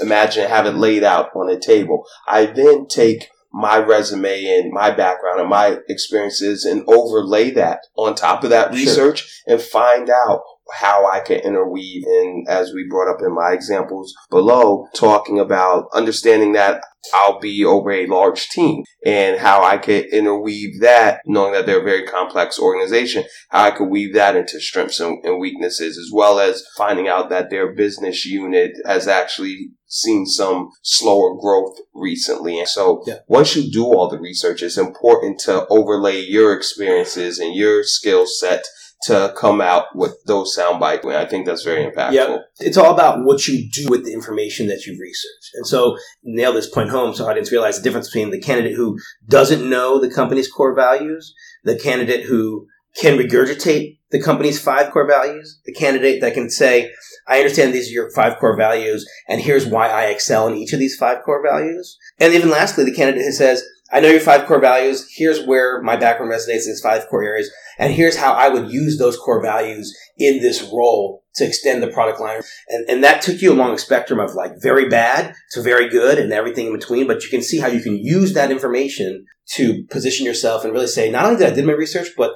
imagine 0.00 0.48
have 0.48 0.66
it 0.66 0.74
laid 0.74 1.04
out 1.04 1.30
on 1.34 1.50
a 1.50 1.58
table, 1.58 2.06
I 2.26 2.46
then 2.46 2.86
take 2.86 3.28
my 3.52 3.78
resume 3.78 4.44
and 4.44 4.72
my 4.72 4.90
background 4.90 5.40
and 5.40 5.48
my 5.48 5.78
experiences 5.88 6.64
and 6.64 6.84
overlay 6.88 7.50
that 7.52 7.80
on 7.96 8.14
top 8.14 8.44
of 8.44 8.50
that 8.50 8.72
research 8.72 9.42
sure. 9.46 9.54
and 9.54 9.62
find 9.62 10.10
out 10.10 10.42
how 10.72 11.10
I 11.10 11.20
can 11.20 11.38
interweave 11.38 12.04
in, 12.06 12.44
as 12.48 12.72
we 12.72 12.86
brought 12.88 13.10
up 13.10 13.20
in 13.20 13.34
my 13.34 13.52
examples 13.52 14.14
below, 14.30 14.88
talking 14.94 15.38
about 15.38 15.86
understanding 15.92 16.52
that 16.52 16.82
I'll 17.14 17.38
be 17.38 17.64
over 17.64 17.92
a 17.92 18.06
large 18.06 18.48
team 18.48 18.82
and 19.04 19.38
how 19.38 19.62
I 19.62 19.78
could 19.78 20.06
interweave 20.06 20.80
that, 20.80 21.20
knowing 21.24 21.52
that 21.52 21.66
they're 21.66 21.80
a 21.80 21.84
very 21.84 22.04
complex 22.04 22.58
organization, 22.58 23.24
how 23.50 23.64
I 23.64 23.70
could 23.70 23.88
weave 23.88 24.14
that 24.14 24.36
into 24.36 24.60
strengths 24.60 25.00
and, 25.00 25.24
and 25.24 25.40
weaknesses, 25.40 25.98
as 25.98 26.10
well 26.12 26.40
as 26.40 26.64
finding 26.76 27.06
out 27.06 27.30
that 27.30 27.50
their 27.50 27.72
business 27.74 28.24
unit 28.24 28.72
has 28.84 29.06
actually 29.06 29.70
seen 29.88 30.26
some 30.26 30.70
slower 30.82 31.36
growth 31.40 31.78
recently. 31.94 32.58
And 32.58 32.68
so 32.68 33.04
yeah. 33.06 33.18
once 33.28 33.54
you 33.54 33.70
do 33.70 33.84
all 33.84 34.08
the 34.08 34.18
research, 34.18 34.62
it's 34.62 34.76
important 34.76 35.38
to 35.40 35.66
overlay 35.68 36.20
your 36.20 36.52
experiences 36.56 37.38
and 37.38 37.54
your 37.54 37.84
skill 37.84 38.26
set 38.26 38.64
to 39.02 39.34
come 39.36 39.60
out 39.60 39.94
with 39.94 40.16
those 40.24 40.54
sound 40.54 40.80
bites. 40.80 41.04
I 41.04 41.26
think 41.26 41.46
that's 41.46 41.62
very 41.62 41.84
impactful. 41.84 42.12
Yeah. 42.12 42.38
It's 42.58 42.76
all 42.76 42.92
about 42.92 43.24
what 43.24 43.46
you 43.46 43.68
do 43.70 43.88
with 43.88 44.04
the 44.04 44.12
information 44.12 44.68
that 44.68 44.86
you've 44.86 45.00
researched. 45.00 45.50
And 45.54 45.66
so 45.66 45.96
nail 46.22 46.52
this 46.52 46.68
point 46.68 46.90
home 46.90 47.14
so 47.14 47.28
audience 47.28 47.52
realize 47.52 47.76
the 47.76 47.82
difference 47.82 48.08
between 48.08 48.30
the 48.30 48.40
candidate 48.40 48.74
who 48.74 48.98
doesn't 49.28 49.68
know 49.68 50.00
the 50.00 50.10
company's 50.10 50.50
core 50.50 50.74
values, 50.74 51.34
the 51.64 51.78
candidate 51.78 52.24
who 52.24 52.66
can 52.98 53.18
regurgitate 53.18 53.98
the 54.10 54.22
company's 54.22 54.60
five 54.60 54.90
core 54.92 55.06
values, 55.06 55.60
the 55.64 55.72
candidate 55.72 56.20
that 56.20 56.34
can 56.34 56.48
say, 56.48 56.90
I 57.28 57.38
understand 57.38 57.74
these 57.74 57.88
are 57.88 57.92
your 57.92 58.10
five 58.12 58.38
core 58.38 58.56
values, 58.56 59.06
and 59.28 59.40
here's 59.40 59.66
why 59.66 59.88
I 59.88 60.04
excel 60.04 60.46
in 60.46 60.54
each 60.54 60.72
of 60.72 60.78
these 60.78 60.96
five 60.96 61.22
core 61.24 61.42
values. 61.42 61.98
And 62.18 62.32
even 62.32 62.50
lastly, 62.50 62.84
the 62.84 62.94
candidate 62.94 63.24
who 63.24 63.32
says, 63.32 63.64
I 63.92 64.00
know 64.00 64.08
your 64.08 64.20
five 64.20 64.46
core 64.46 64.60
values. 64.60 65.06
Here's 65.14 65.46
where 65.46 65.80
my 65.82 65.96
background 65.96 66.32
resonates 66.32 66.64
in 66.64 66.72
these 66.72 66.80
five 66.82 67.06
core 67.08 67.22
areas. 67.22 67.50
And 67.78 67.92
here's 67.92 68.16
how 68.16 68.32
I 68.32 68.48
would 68.48 68.70
use 68.70 68.98
those 68.98 69.16
core 69.16 69.42
values 69.42 69.96
in 70.18 70.40
this 70.40 70.62
role 70.62 71.22
to 71.36 71.44
extend 71.44 71.82
the 71.82 71.88
product 71.88 72.20
line. 72.20 72.40
And, 72.68 72.88
and 72.88 73.04
that 73.04 73.22
took 73.22 73.40
you 73.42 73.52
along 73.52 73.74
a 73.74 73.78
spectrum 73.78 74.18
of 74.18 74.34
like 74.34 74.52
very 74.60 74.88
bad 74.88 75.34
to 75.52 75.62
very 75.62 75.88
good 75.88 76.18
and 76.18 76.32
everything 76.32 76.66
in 76.66 76.72
between. 76.72 77.06
But 77.06 77.22
you 77.22 77.30
can 77.30 77.42
see 77.42 77.58
how 77.58 77.68
you 77.68 77.80
can 77.80 77.96
use 77.96 78.32
that 78.34 78.50
information 78.50 79.26
to 79.54 79.84
position 79.90 80.26
yourself 80.26 80.64
and 80.64 80.72
really 80.72 80.86
say, 80.86 81.10
not 81.10 81.26
only 81.26 81.38
did 81.38 81.52
I 81.52 81.54
did 81.54 81.66
my 81.66 81.72
research, 81.72 82.08
but 82.16 82.32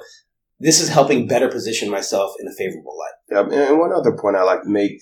this 0.59 0.79
is 0.79 0.89
helping 0.89 1.27
better 1.27 1.49
position 1.49 1.89
myself 1.89 2.31
in 2.39 2.47
a 2.47 2.55
favorable 2.55 2.95
light. 2.97 3.51
Yeah, 3.51 3.67
and 3.69 3.79
one 3.79 3.91
other 3.91 4.15
point 4.15 4.35
I 4.35 4.43
like 4.43 4.63
to 4.63 4.69
make 4.69 5.01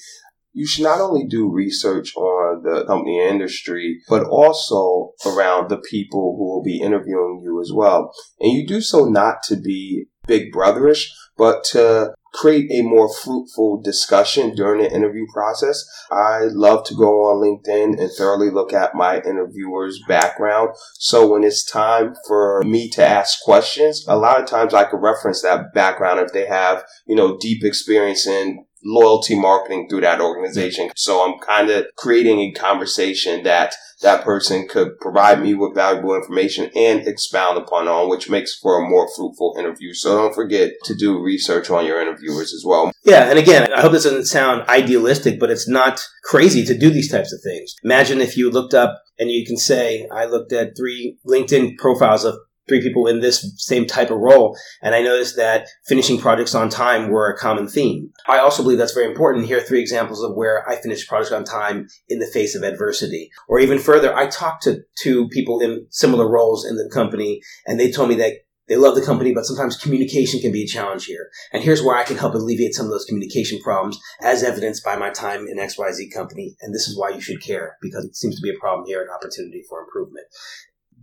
you 0.54 0.66
should 0.66 0.84
not 0.84 1.02
only 1.02 1.26
do 1.28 1.50
research 1.50 2.16
on 2.16 2.64
the 2.64 2.86
company 2.86 3.20
industry, 3.20 4.02
but 4.10 4.24
also 4.24 5.12
around 5.26 5.70
the 5.70 5.82
people 5.90 6.36
who 6.38 6.46
will 6.46 6.64
be 6.64 6.82
interviewing 6.82 7.42
you 7.44 7.62
as 7.62 7.72
well. 7.74 8.12
And 8.40 8.52
you 8.54 8.68
do 8.68 8.82
so 8.82 9.06
not 9.06 9.44
to 9.44 9.56
be 9.56 10.06
big 10.28 10.54
brotherish, 10.54 11.08
but 11.38 11.64
to 11.64 12.14
create 12.34 12.70
a 12.72 12.84
more 12.84 13.12
fruitful 13.12 13.82
discussion 13.82 14.54
during 14.54 14.82
the 14.82 14.94
interview 14.94 15.26
process. 15.34 15.84
I 16.12 16.42
love 16.52 16.86
to 16.86 16.96
go 16.96 17.24
on 17.24 17.42
LinkedIn 17.42 18.00
and 18.00 18.12
thoroughly 18.12 18.52
look 18.52 18.72
at 18.72 18.94
my 18.94 19.20
interviewer's 19.22 20.00
background. 20.08 20.70
So 20.96 21.28
when 21.28 21.44
it's 21.44 21.64
time 21.64 22.14
for 22.28 22.62
me 22.64 22.90
to 22.92 23.06
ask 23.06 23.42
questions, 23.42 24.06
a 24.08 24.16
lot 24.16 24.40
of 24.40 24.48
times 24.48 24.74
I 24.74 24.84
could 24.84 25.02
reference 25.02 25.42
that 25.42 25.74
background 25.74 26.20
if 26.20 26.32
they 26.32 26.46
have, 26.46 26.84
you 27.08 27.16
know, 27.16 27.38
deep 27.40 27.64
experience 27.64 28.28
in 28.28 28.66
loyalty 28.84 29.40
marketing 29.40 29.88
through 29.90 30.02
that 30.02 30.22
organization. 30.22 30.90
So 30.96 31.26
I'm 31.26 31.40
kind 31.40 31.70
of 31.70 31.86
creating 31.98 32.40
a 32.40 32.52
conversation 32.52 33.44
that 33.44 33.74
that 34.02 34.24
person 34.24 34.68
could 34.68 34.98
provide 35.00 35.42
me 35.42 35.54
with 35.54 35.76
valuable 35.76 36.16
information 36.16 36.72
and 36.76 37.06
expound 37.08 37.58
upon 37.58 37.88
on, 37.88 38.10
which 38.10 38.30
makes 38.30 38.58
for 38.58 38.78
a 38.78 38.90
more 38.90 39.10
fruitful 39.14 39.56
interview. 39.60 39.94
So 39.94 40.18
don't 40.18 40.34
forget 40.34 40.72
to 40.86 40.96
do 40.96 41.22
research 41.22 41.70
on 41.70 41.86
your 41.86 42.02
interviewers 42.02 42.54
as 42.54 42.64
well. 42.66 42.94
Yeah, 43.04 43.30
and 43.30 43.38
again, 43.38 43.74
I 43.74 43.82
hope 43.82 43.92
this 43.92 44.04
doesn't 44.04 44.26
sound 44.26 44.68
idealistic, 44.70 45.40
but 45.40 45.50
it's 45.50 45.68
not 45.68 46.02
crazy 46.24 46.66
to 46.66 46.78
do 46.78 46.90
these 46.90 47.12
types 47.12 47.34
of 47.34 47.42
things. 47.44 47.76
Imagine 47.84 48.22
if 48.22 48.38
you 48.38 48.50
looked 48.50 48.74
up 48.74 49.02
and 49.18 49.30
you 49.30 49.46
can 49.46 49.58
say, 49.58 50.08
I 50.12 50.26
looked 50.26 50.54
at 50.54 50.78
three 50.78 51.18
LinkedIn 51.28 51.78
profiles 51.78 52.24
of 52.24 52.38
three 52.70 52.82
people 52.82 53.08
in 53.08 53.20
this 53.20 53.54
same 53.58 53.86
type 53.86 54.12
of 54.12 54.20
role. 54.20 54.58
And 54.82 54.96
I 54.96 55.02
noticed 55.02 55.36
that 55.36 55.68
finishing 55.86 56.20
projects 56.20 56.56
on 56.56 56.70
time 56.70 57.10
were 57.10 57.30
a 57.30 57.38
common 57.38 57.68
theme. 57.68 58.12
I 58.28 58.40
also 58.40 58.64
believe 58.64 58.78
that's 58.78 58.94
very 58.94 59.10
important. 59.10 59.48
Here 59.48 59.58
are 59.58 59.62
three 59.62 59.82
examples 59.82 60.24
of 60.24 60.36
where 60.36 60.68
I 60.70 60.78
finished 60.78 61.10
projects 61.10 61.34
on 61.34 61.44
time 61.44 61.88
in 62.08 62.20
the 62.20 62.28
face 62.28 62.56
of 62.56 62.64
adversity. 62.64 63.30
Or 63.50 63.60
even 63.60 63.80
further, 63.80 64.16
I 64.16 64.28
talked 64.28 64.64
to 64.64 64.84
two 65.02 65.28
people 65.30 65.60
in 65.60 65.86
similar 65.90 66.30
roles 66.30 66.66
in 66.66 66.78
the 66.78 66.90
company 66.94 67.42
and 67.66 67.80
they 67.80 67.92
told 67.92 68.10
me 68.10 68.16
that 68.16 68.34
they 68.70 68.78
love 68.78 68.94
the 68.94 69.02
company, 69.02 69.34
but 69.34 69.46
sometimes 69.46 69.76
communication 69.76 70.40
can 70.40 70.52
be 70.52 70.64
a 70.64 70.68
challenge 70.68 71.06
here. 71.06 71.30
And 71.52 71.64
here's 71.64 71.82
where 71.82 71.98
I 71.98 72.04
can 72.04 72.18
help 72.18 72.36
alleviate 72.36 72.76
some 72.76 72.86
of 72.86 72.92
those 72.92 73.06
communication 73.06 73.60
problems 73.60 74.00
as 74.22 74.44
evidenced 74.44 74.86
by 74.86 74.96
my 74.96 75.10
time 75.10 75.48
in 75.48 75.58
XYZ 75.58 76.14
company. 76.14 76.56
And 76.62 76.74
this 76.74 76.88
is 76.88 76.98
why 76.98 77.10
you 77.10 77.20
should 77.20 77.42
care 77.42 77.78
because 77.82 78.06
it 78.06 78.16
seems 78.16 78.36
to 78.36 78.44
be 78.44 78.52
a 78.52 78.60
problem 78.60 78.86
here, 78.86 79.02
an 79.02 79.10
opportunity 79.10 79.64
for 79.68 79.82
improvement 79.82 80.28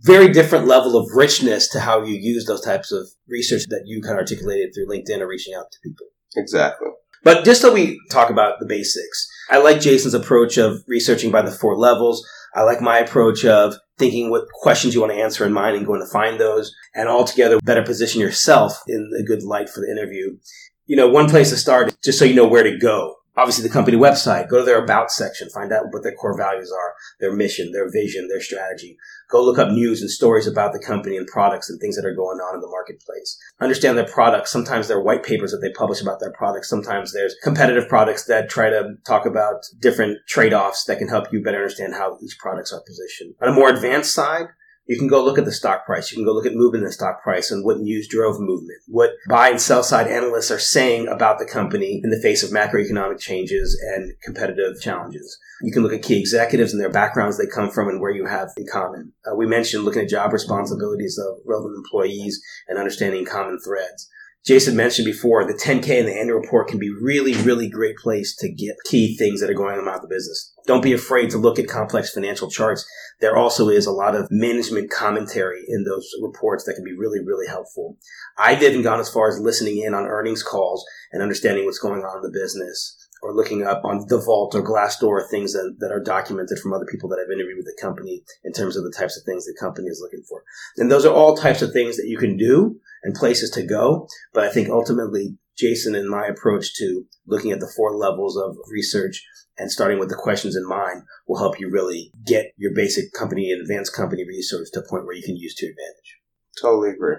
very 0.03 0.29
different 0.29 0.67
level 0.67 0.95
of 0.95 1.09
richness 1.13 1.67
to 1.69 1.79
how 1.79 2.03
you 2.03 2.15
use 2.15 2.45
those 2.45 2.61
types 2.61 2.91
of 2.91 3.07
research 3.27 3.63
that 3.69 3.83
you 3.85 4.01
kind 4.01 4.13
of 4.13 4.19
articulated 4.19 4.73
through 4.73 4.87
LinkedIn 4.87 5.19
or 5.19 5.27
reaching 5.27 5.53
out 5.53 5.71
to 5.71 5.77
people. 5.83 6.07
Exactly. 6.35 6.89
But 7.23 7.43
just 7.43 7.61
so 7.61 7.73
we 7.73 7.99
talk 8.11 8.29
about 8.29 8.59
the 8.59 8.65
basics, 8.65 9.27
I 9.49 9.57
like 9.57 9.81
Jason's 9.81 10.13
approach 10.13 10.57
of 10.57 10.83
researching 10.87 11.31
by 11.31 11.41
the 11.41 11.51
four 11.51 11.75
levels. 11.75 12.25
I 12.55 12.61
like 12.61 12.81
my 12.81 12.99
approach 12.99 13.43
of 13.43 13.75
thinking 13.97 14.29
what 14.29 14.47
questions 14.61 14.93
you 14.93 15.01
want 15.01 15.13
to 15.13 15.19
answer 15.19 15.45
in 15.45 15.51
mind 15.51 15.75
and 15.75 15.85
going 15.85 15.99
to 15.99 16.11
find 16.11 16.39
those 16.39 16.73
and 16.95 17.09
altogether 17.09 17.59
better 17.63 17.83
position 17.83 18.21
yourself 18.21 18.81
in 18.87 19.09
a 19.19 19.23
good 19.23 19.43
light 19.43 19.69
for 19.69 19.81
the 19.81 19.91
interview. 19.91 20.37
You 20.85 20.95
know, 20.95 21.09
one 21.09 21.29
place 21.29 21.49
to 21.49 21.57
start, 21.57 21.93
just 22.03 22.17
so 22.17 22.23
you 22.23 22.35
know 22.35 22.47
where 22.47 22.63
to 22.63 22.77
go 22.77 23.16
obviously 23.37 23.65
the 23.65 23.73
company 23.73 23.95
website. 23.95 24.49
Go 24.49 24.57
to 24.59 24.65
their 24.65 24.83
about 24.83 25.11
section, 25.11 25.49
find 25.49 25.71
out 25.71 25.85
what 25.91 26.03
their 26.03 26.15
core 26.15 26.35
values 26.35 26.71
are, 26.71 26.93
their 27.19 27.33
mission, 27.33 27.71
their 27.71 27.89
vision, 27.89 28.27
their 28.27 28.41
strategy. 28.41 28.97
Go 29.29 29.43
look 29.43 29.59
up 29.59 29.71
news 29.71 30.01
and 30.01 30.09
stories 30.09 30.47
about 30.47 30.73
the 30.73 30.79
company 30.79 31.15
and 31.15 31.27
products 31.27 31.69
and 31.69 31.79
things 31.79 31.95
that 31.95 32.05
are 32.05 32.15
going 32.15 32.39
on 32.39 32.55
in 32.55 32.61
the 32.61 32.67
marketplace. 32.67 33.37
Understand 33.61 33.97
their 33.97 34.07
products. 34.07 34.51
Sometimes 34.51 34.87
there 34.87 34.97
are 34.97 35.03
white 35.03 35.23
papers 35.23 35.51
that 35.51 35.59
they 35.59 35.71
publish 35.71 36.01
about 36.01 36.19
their 36.19 36.33
products. 36.33 36.69
Sometimes 36.69 37.13
there's 37.13 37.35
competitive 37.43 37.87
products 37.87 38.25
that 38.25 38.49
try 38.49 38.69
to 38.69 38.95
talk 39.05 39.25
about 39.25 39.61
different 39.79 40.17
trade-offs 40.27 40.85
that 40.85 40.97
can 40.97 41.07
help 41.07 41.31
you 41.31 41.43
better 41.43 41.57
understand 41.57 41.93
how 41.93 42.17
each 42.23 42.37
products 42.39 42.73
are 42.73 42.81
positioned. 42.85 43.35
On 43.41 43.49
a 43.49 43.53
more 43.53 43.69
advanced 43.69 44.13
side, 44.13 44.47
you 44.87 44.97
can 44.97 45.07
go 45.07 45.23
look 45.23 45.37
at 45.37 45.45
the 45.45 45.51
stock 45.51 45.85
price. 45.85 46.11
You 46.11 46.17
can 46.17 46.25
go 46.25 46.33
look 46.33 46.45
at 46.45 46.55
movement 46.55 46.83
in 46.83 46.87
the 46.87 46.93
stock 46.93 47.21
price 47.21 47.51
and 47.51 47.63
what 47.63 47.79
news 47.79 48.07
drove 48.07 48.39
movement, 48.39 48.79
what 48.87 49.11
buy 49.29 49.49
and 49.49 49.61
sell 49.61 49.83
side 49.83 50.07
analysts 50.07 50.51
are 50.51 50.59
saying 50.59 51.07
about 51.07 51.39
the 51.39 51.45
company 51.45 52.01
in 52.03 52.09
the 52.09 52.21
face 52.21 52.43
of 52.43 52.51
macroeconomic 52.51 53.19
changes 53.19 53.79
and 53.95 54.13
competitive 54.23 54.79
challenges. 54.81 55.37
You 55.61 55.71
can 55.71 55.83
look 55.83 55.93
at 55.93 56.03
key 56.03 56.19
executives 56.19 56.71
and 56.71 56.81
their 56.81 56.91
backgrounds 56.91 57.37
they 57.37 57.47
come 57.47 57.69
from 57.69 57.89
and 57.89 57.99
where 57.99 58.11
you 58.11 58.25
have 58.25 58.49
in 58.57 58.65
common. 58.71 59.13
Uh, 59.25 59.35
we 59.35 59.45
mentioned 59.45 59.83
looking 59.83 60.03
at 60.03 60.09
job 60.09 60.31
responsibilities 60.31 61.17
of 61.17 61.39
relevant 61.45 61.75
employees 61.75 62.41
and 62.67 62.77
understanding 62.77 63.25
common 63.25 63.59
threads. 63.59 64.09
Jason 64.47 64.77
mentioned 64.77 65.05
before, 65.05 65.43
the 65.43 65.53
10K 65.53 65.99
and 65.99 66.07
the 66.07 66.17
annual 66.17 66.39
report 66.39 66.69
can 66.69 66.79
be 66.79 66.89
really, 66.89 67.33
really 67.41 67.67
great 67.67 67.97
place 67.97 68.33
to 68.37 68.49
get 68.49 68.77
key 68.85 69.17
things 69.17 69.41
that 69.41 69.49
are 69.49 69.53
going 69.53 69.77
on 69.77 69.85
about 69.85 70.01
the 70.01 70.07
business. 70.07 70.53
Don't 70.65 70.81
be 70.81 70.93
afraid 70.93 71.29
to 71.31 71.37
look 71.37 71.59
at 71.59 71.67
complex 71.67 72.13
financial 72.13 72.49
charts. 72.49 72.89
There 73.19 73.35
also 73.35 73.67
is 73.67 73.85
a 73.85 73.91
lot 73.91 74.15
of 74.15 74.29
management 74.31 74.89
commentary 74.89 75.65
in 75.67 75.83
those 75.83 76.09
reports 76.21 76.63
that 76.63 76.75
can 76.75 76.85
be 76.85 76.93
really, 76.93 77.19
really 77.19 77.45
helpful. 77.45 77.97
I've 78.37 78.63
even 78.63 78.83
gone 78.83 79.01
as 79.01 79.09
far 79.09 79.27
as 79.27 79.37
listening 79.37 79.79
in 79.79 79.93
on 79.93 80.05
earnings 80.05 80.43
calls 80.43 80.85
and 81.11 81.21
understanding 81.21 81.65
what's 81.65 81.79
going 81.79 82.03
on 82.03 82.17
in 82.17 82.21
the 82.23 82.39
business 82.39 83.06
or 83.27 83.35
looking 83.35 83.63
up 83.63 83.83
on 83.83 84.05
the 84.07 84.17
vault 84.17 84.55
or 84.55 84.63
glassdoor 84.63 85.27
things 85.29 85.51
that, 85.51 85.75
that 85.79 85.91
are 85.91 85.99
documented 85.99 86.57
from 86.59 86.71
other 86.71 86.85
people 86.85 87.09
that 87.09 87.19
i've 87.19 87.31
interviewed 87.31 87.57
with 87.57 87.65
the 87.65 87.81
company 87.81 88.23
in 88.45 88.53
terms 88.53 88.77
of 88.77 88.85
the 88.85 88.93
types 88.97 89.17
of 89.17 89.23
things 89.25 89.45
the 89.45 89.57
company 89.59 89.87
is 89.87 89.99
looking 90.01 90.23
for. 90.29 90.43
And 90.77 90.89
those 90.89 91.05
are 91.05 91.13
all 91.13 91.35
types 91.35 91.61
of 91.61 91.73
things 91.73 91.97
that 91.97 92.07
you 92.07 92.17
can 92.17 92.37
do 92.37 92.79
and 93.03 93.13
places 93.13 93.51
to 93.51 93.63
go. 93.63 94.07
But 94.33 94.45
i 94.45 94.49
think 94.49 94.69
ultimately 94.69 95.37
jason 95.57 95.93
and 95.93 96.09
my 96.09 96.25
approach 96.27 96.73
to 96.75 97.03
looking 97.25 97.51
at 97.51 97.59
the 97.59 97.71
four 97.75 97.95
levels 97.95 98.37
of 98.37 98.55
research 98.71 99.25
and 99.57 99.71
starting 99.71 99.99
with 99.99 100.09
the 100.09 100.15
questions 100.15 100.55
in 100.55 100.67
mind 100.67 101.01
will 101.27 101.39
help 101.39 101.59
you 101.59 101.69
really 101.69 102.11
get 102.25 102.53
your 102.57 102.71
basic 102.73 103.11
company 103.11 103.51
and 103.51 103.61
advanced 103.61 103.93
company 103.93 104.23
research 104.25 104.67
to 104.71 104.79
a 104.79 104.87
point 104.87 105.05
where 105.05 105.15
you 105.15 105.23
can 105.23 105.35
use 105.35 105.55
to 105.55 105.65
your 105.65 105.73
advantage. 105.73 106.19
Totally 106.61 106.91
agree 106.91 107.17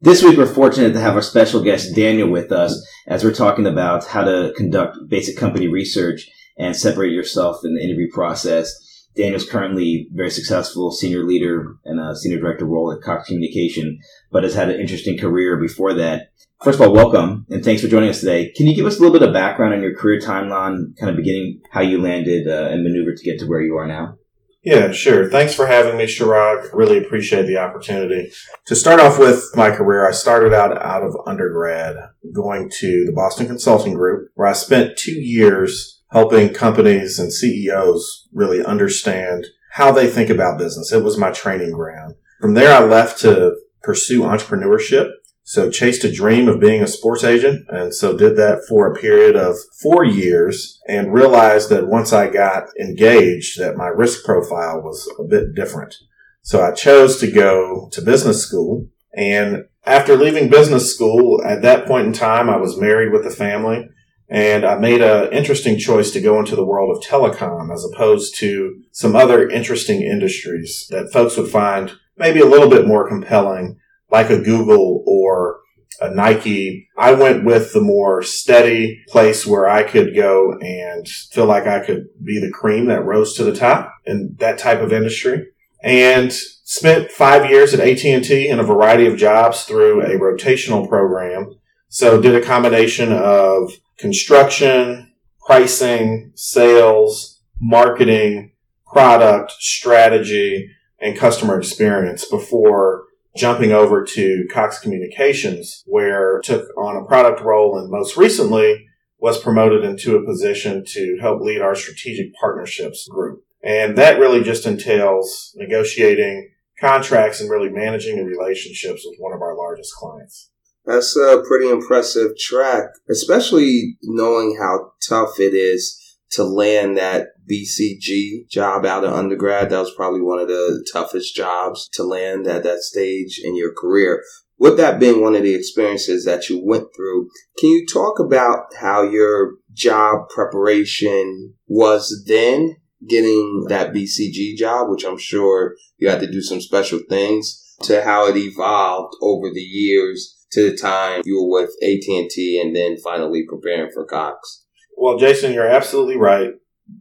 this 0.00 0.22
week, 0.22 0.36
we're 0.36 0.46
fortunate 0.46 0.92
to 0.92 1.00
have 1.00 1.14
our 1.14 1.22
special 1.22 1.62
guest, 1.62 1.94
Daniel, 1.94 2.28
with 2.28 2.52
us 2.52 2.86
as 3.06 3.24
we're 3.24 3.32
talking 3.32 3.66
about 3.66 4.06
how 4.06 4.22
to 4.22 4.52
conduct 4.56 4.98
basic 5.08 5.36
company 5.36 5.68
research 5.68 6.28
and 6.58 6.76
separate 6.76 7.12
yourself 7.12 7.64
in 7.64 7.74
the 7.74 7.82
interview 7.82 8.08
process. 8.12 8.74
Daniel's 9.16 9.48
currently 9.48 10.08
very 10.12 10.30
successful 10.30 10.92
senior 10.92 11.24
leader 11.24 11.76
and 11.86 11.98
a 11.98 12.14
senior 12.14 12.38
director 12.38 12.66
role 12.66 12.92
at 12.92 13.02
Cox 13.02 13.28
Communication, 13.28 13.98
but 14.30 14.44
has 14.44 14.54
had 14.54 14.68
an 14.68 14.78
interesting 14.78 15.16
career 15.16 15.56
before 15.56 15.94
that. 15.94 16.28
First 16.62 16.78
of 16.78 16.86
all, 16.86 16.92
welcome 16.92 17.46
and 17.48 17.64
thanks 17.64 17.80
for 17.80 17.88
joining 17.88 18.10
us 18.10 18.20
today. 18.20 18.52
Can 18.54 18.66
you 18.66 18.74
give 18.74 18.86
us 18.86 18.98
a 18.98 19.00
little 19.00 19.18
bit 19.18 19.26
of 19.26 19.32
background 19.32 19.72
on 19.72 19.82
your 19.82 19.96
career 19.96 20.20
timeline, 20.20 20.96
kind 20.98 21.10
of 21.10 21.16
beginning 21.16 21.62
how 21.70 21.80
you 21.80 22.00
landed 22.00 22.46
uh, 22.46 22.68
and 22.70 22.84
maneuvered 22.84 23.16
to 23.16 23.24
get 23.24 23.38
to 23.38 23.46
where 23.46 23.62
you 23.62 23.76
are 23.76 23.86
now? 23.86 24.18
Yeah, 24.66 24.90
sure. 24.90 25.30
Thanks 25.30 25.54
for 25.54 25.68
having 25.68 25.96
me, 25.96 26.06
Chirag. 26.06 26.70
Really 26.72 26.98
appreciate 26.98 27.46
the 27.46 27.56
opportunity. 27.56 28.32
To 28.64 28.74
start 28.74 28.98
off 28.98 29.16
with 29.16 29.44
my 29.54 29.70
career, 29.70 30.08
I 30.08 30.10
started 30.10 30.52
out 30.52 30.76
out 30.82 31.04
of 31.04 31.16
undergrad 31.24 31.94
going 32.32 32.68
to 32.80 33.04
the 33.06 33.12
Boston 33.12 33.46
Consulting 33.46 33.94
Group, 33.94 34.28
where 34.34 34.48
I 34.48 34.54
spent 34.54 34.98
two 34.98 35.12
years 35.12 36.02
helping 36.10 36.52
companies 36.52 37.16
and 37.16 37.32
CEOs 37.32 38.28
really 38.32 38.64
understand 38.64 39.46
how 39.74 39.92
they 39.92 40.08
think 40.08 40.30
about 40.30 40.58
business. 40.58 40.90
It 40.90 41.04
was 41.04 41.16
my 41.16 41.30
training 41.30 41.70
ground. 41.70 42.16
From 42.40 42.54
there, 42.54 42.74
I 42.74 42.84
left 42.84 43.20
to 43.20 43.54
pursue 43.84 44.22
entrepreneurship 44.22 45.10
so 45.48 45.70
chased 45.70 46.02
a 46.02 46.10
dream 46.10 46.48
of 46.48 46.58
being 46.58 46.82
a 46.82 46.88
sports 46.88 47.22
agent 47.22 47.64
and 47.68 47.94
so 47.94 48.16
did 48.16 48.36
that 48.36 48.64
for 48.68 48.90
a 48.90 48.96
period 48.96 49.36
of 49.36 49.54
four 49.80 50.04
years 50.04 50.80
and 50.88 51.14
realized 51.14 51.70
that 51.70 51.86
once 51.86 52.12
I 52.12 52.28
got 52.28 52.64
engaged 52.80 53.60
that 53.60 53.76
my 53.76 53.86
risk 53.86 54.24
profile 54.24 54.82
was 54.82 55.08
a 55.20 55.22
bit 55.22 55.54
different. 55.54 55.94
So 56.42 56.60
I 56.60 56.72
chose 56.72 57.20
to 57.20 57.30
go 57.30 57.88
to 57.92 58.02
business 58.02 58.42
school 58.42 58.88
and 59.16 59.66
after 59.84 60.16
leaving 60.16 60.50
business 60.50 60.92
school 60.92 61.40
at 61.44 61.62
that 61.62 61.86
point 61.86 62.08
in 62.08 62.12
time, 62.12 62.50
I 62.50 62.56
was 62.56 62.80
married 62.80 63.12
with 63.12 63.24
a 63.24 63.30
family 63.30 63.88
and 64.28 64.64
I 64.64 64.76
made 64.78 65.00
an 65.00 65.32
interesting 65.32 65.78
choice 65.78 66.10
to 66.10 66.20
go 66.20 66.40
into 66.40 66.56
the 66.56 66.66
world 66.66 66.90
of 66.90 67.04
telecom 67.04 67.72
as 67.72 67.84
opposed 67.84 68.36
to 68.38 68.82
some 68.90 69.14
other 69.14 69.48
interesting 69.48 70.02
industries 70.02 70.88
that 70.90 71.12
folks 71.12 71.36
would 71.36 71.48
find 71.48 71.92
maybe 72.16 72.40
a 72.40 72.46
little 72.46 72.68
bit 72.68 72.88
more 72.88 73.08
compelling 73.08 73.78
like 74.10 74.30
a 74.30 74.40
Google 74.40 75.04
or 75.06 75.60
a 76.00 76.14
Nike. 76.14 76.88
I 76.96 77.12
went 77.12 77.44
with 77.44 77.72
the 77.72 77.80
more 77.80 78.22
steady 78.22 79.02
place 79.08 79.46
where 79.46 79.68
I 79.68 79.82
could 79.82 80.14
go 80.14 80.52
and 80.60 81.06
feel 81.08 81.46
like 81.46 81.66
I 81.66 81.84
could 81.84 82.06
be 82.22 82.38
the 82.38 82.52
cream 82.52 82.86
that 82.86 83.04
rose 83.04 83.34
to 83.34 83.44
the 83.44 83.54
top 83.54 83.94
in 84.04 84.36
that 84.38 84.58
type 84.58 84.80
of 84.80 84.92
industry. 84.92 85.46
And 85.82 86.32
spent 86.32 87.10
five 87.12 87.48
years 87.48 87.72
at 87.72 87.80
AT&T 87.80 88.48
in 88.48 88.58
a 88.58 88.64
variety 88.64 89.06
of 89.06 89.16
jobs 89.16 89.64
through 89.64 90.02
a 90.02 90.18
rotational 90.18 90.88
program. 90.88 91.54
So 91.88 92.20
did 92.20 92.34
a 92.34 92.44
combination 92.44 93.12
of 93.12 93.70
construction, 93.96 95.12
pricing, 95.46 96.32
sales, 96.34 97.40
marketing, 97.60 98.52
product, 98.86 99.52
strategy, 99.52 100.70
and 101.00 101.16
customer 101.16 101.58
experience 101.58 102.24
before 102.28 103.04
jumping 103.36 103.72
over 103.72 104.04
to 104.04 104.46
Cox 104.52 104.78
Communications, 104.78 105.82
where 105.86 106.40
took 106.42 106.68
on 106.76 106.96
a 106.96 107.06
product 107.06 107.40
role 107.42 107.78
and 107.78 107.90
most 107.90 108.16
recently 108.16 108.86
was 109.18 109.40
promoted 109.40 109.84
into 109.84 110.16
a 110.16 110.24
position 110.24 110.84
to 110.86 111.18
help 111.20 111.40
lead 111.40 111.60
our 111.60 111.74
strategic 111.74 112.34
partnerships 112.34 113.08
group. 113.08 113.42
And 113.62 113.96
that 113.96 114.18
really 114.18 114.42
just 114.42 114.66
entails 114.66 115.52
negotiating 115.56 116.50
contracts 116.78 117.40
and 117.40 117.50
really 117.50 117.70
managing 117.70 118.16
the 118.16 118.24
relationships 118.24 119.02
with 119.04 119.16
one 119.18 119.32
of 119.32 119.40
our 119.40 119.56
largest 119.56 119.94
clients. 119.94 120.50
That's 120.84 121.16
a 121.16 121.42
pretty 121.48 121.68
impressive 121.68 122.36
track, 122.38 122.84
especially 123.10 123.96
knowing 124.02 124.56
how 124.60 124.92
tough 125.08 125.40
it 125.40 125.54
is 125.54 126.05
to 126.32 126.44
land 126.44 126.96
that 126.96 127.28
BCG 127.50 128.48
job 128.48 128.84
out 128.84 129.04
of 129.04 129.12
undergrad. 129.12 129.70
That 129.70 129.80
was 129.80 129.94
probably 129.94 130.20
one 130.20 130.38
of 130.38 130.48
the 130.48 130.84
toughest 130.92 131.34
jobs 131.34 131.88
to 131.92 132.02
land 132.02 132.46
at 132.46 132.64
that 132.64 132.80
stage 132.80 133.40
in 133.42 133.56
your 133.56 133.72
career. 133.72 134.22
With 134.58 134.78
that 134.78 134.98
being 134.98 135.20
one 135.20 135.34
of 135.34 135.42
the 135.42 135.54
experiences 135.54 136.24
that 136.24 136.48
you 136.48 136.60
went 136.64 136.88
through, 136.96 137.28
can 137.58 137.70
you 137.70 137.86
talk 137.86 138.18
about 138.18 138.64
how 138.80 139.02
your 139.02 139.52
job 139.72 140.28
preparation 140.30 141.54
was 141.66 142.24
then 142.26 142.76
getting 143.06 143.66
that 143.68 143.92
BCG 143.92 144.56
job, 144.56 144.88
which 144.88 145.04
I'm 145.04 145.18
sure 145.18 145.74
you 145.98 146.08
had 146.08 146.20
to 146.20 146.30
do 146.30 146.40
some 146.40 146.60
special 146.60 147.00
things, 147.08 147.62
to 147.82 148.02
how 148.02 148.26
it 148.28 148.36
evolved 148.36 149.14
over 149.20 149.50
the 149.52 149.60
years 149.60 150.46
to 150.52 150.70
the 150.70 150.76
time 150.76 151.22
you 151.24 151.42
were 151.42 151.62
with 151.62 151.70
AT&T 151.82 152.60
and 152.62 152.74
then 152.74 152.96
finally 152.96 153.44
preparing 153.46 153.90
for 153.92 154.06
Cox? 154.06 154.65
Well, 154.96 155.18
Jason, 155.18 155.52
you're 155.52 155.68
absolutely 155.68 156.16
right. 156.16 156.54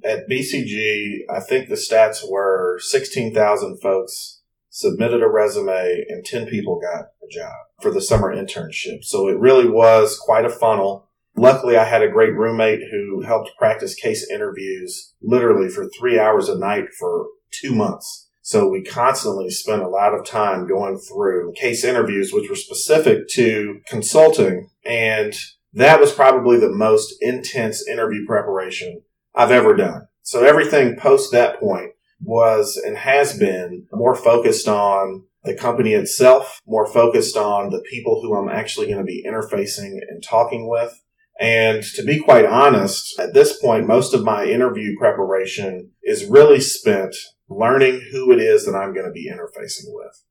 At 0.03 0.27
BCG, 0.29 1.19
I 1.29 1.39
think 1.39 1.69
the 1.69 1.75
stats 1.75 2.29
were 2.29 2.79
16,000 2.81 3.79
folks 3.81 4.41
submitted 4.69 5.23
a 5.23 5.29
resume 5.29 6.03
and 6.09 6.25
10 6.25 6.47
people 6.47 6.81
got 6.81 7.05
a 7.23 7.27
job 7.31 7.53
for 7.81 7.91
the 7.91 8.01
summer 8.01 8.35
internship. 8.35 9.03
So 9.03 9.29
it 9.29 9.39
really 9.39 9.69
was 9.69 10.19
quite 10.19 10.43
a 10.43 10.49
funnel. 10.49 11.07
Luckily, 11.37 11.77
I 11.77 11.85
had 11.85 12.01
a 12.01 12.11
great 12.11 12.33
roommate 12.33 12.81
who 12.91 13.21
helped 13.21 13.51
practice 13.57 13.95
case 13.95 14.29
interviews 14.29 15.13
literally 15.21 15.69
for 15.69 15.87
three 15.87 16.19
hours 16.19 16.49
a 16.49 16.57
night 16.57 16.85
for 16.99 17.27
two 17.51 17.73
months. 17.73 18.27
So 18.41 18.67
we 18.67 18.83
constantly 18.83 19.49
spent 19.49 19.81
a 19.81 19.87
lot 19.87 20.13
of 20.13 20.25
time 20.25 20.67
going 20.67 20.97
through 20.97 21.53
case 21.53 21.83
interviews, 21.83 22.31
which 22.33 22.49
were 22.49 22.55
specific 22.55 23.27
to 23.29 23.79
consulting. 23.87 24.69
And 24.85 25.33
that 25.75 25.99
was 25.99 26.11
probably 26.11 26.57
the 26.57 26.71
most 26.71 27.15
intense 27.21 27.87
interview 27.87 28.25
preparation 28.25 29.01
I've 29.35 29.51
ever 29.51 29.75
done. 29.75 30.07
So 30.21 30.43
everything 30.43 30.95
post 30.95 31.31
that 31.31 31.59
point 31.59 31.91
was 32.21 32.81
and 32.83 32.97
has 32.97 33.37
been 33.37 33.85
more 33.91 34.15
focused 34.15 34.67
on 34.67 35.25
the 35.43 35.53
company 35.53 35.93
itself, 35.93 36.59
more 36.65 36.87
focused 36.87 37.37
on 37.37 37.69
the 37.69 37.81
people 37.81 38.21
who 38.21 38.35
I'm 38.35 38.49
actually 38.49 38.87
going 38.87 38.99
to 38.99 39.03
be 39.03 39.23
interfacing 39.27 39.99
and 40.09 40.23
talking 40.23 40.67
with. 40.67 41.01
And 41.39 41.83
to 41.95 42.03
be 42.03 42.19
quite 42.19 42.45
honest, 42.45 43.19
at 43.19 43.33
this 43.33 43.59
point, 43.59 43.85
most 43.85 44.13
of 44.13 44.23
my 44.23 44.45
interview 44.45 44.97
preparation 44.97 45.91
is 46.01 46.25
really 46.25 46.61
spent 46.61 47.15
learning 47.49 48.01
who 48.11 48.31
it 48.31 48.39
is 48.39 48.65
that 48.65 48.75
I'm 48.75 48.93
going 48.93 49.05
to 49.05 49.11
be 49.11 49.29
interfacing 49.29 49.87
with. 49.87 50.23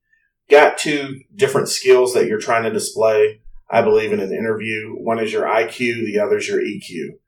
Got 0.51 0.79
two 0.79 1.21
different 1.35 1.69
skills 1.69 2.15
that 2.15 2.27
you're 2.27 2.41
trying 2.41 2.65
to 2.65 2.73
display. 2.73 3.43
I 3.71 3.83
believe 3.83 4.13
in 4.13 4.21
an 4.21 4.33
interview. 4.33 4.95
One 4.95 5.19
is 5.19 5.33
your 5.33 5.45
IQ, 5.45 6.05
the 6.05 6.19
other 6.19 6.39
is 6.39 6.49
your 6.49 6.61
EQ. 6.61 7.19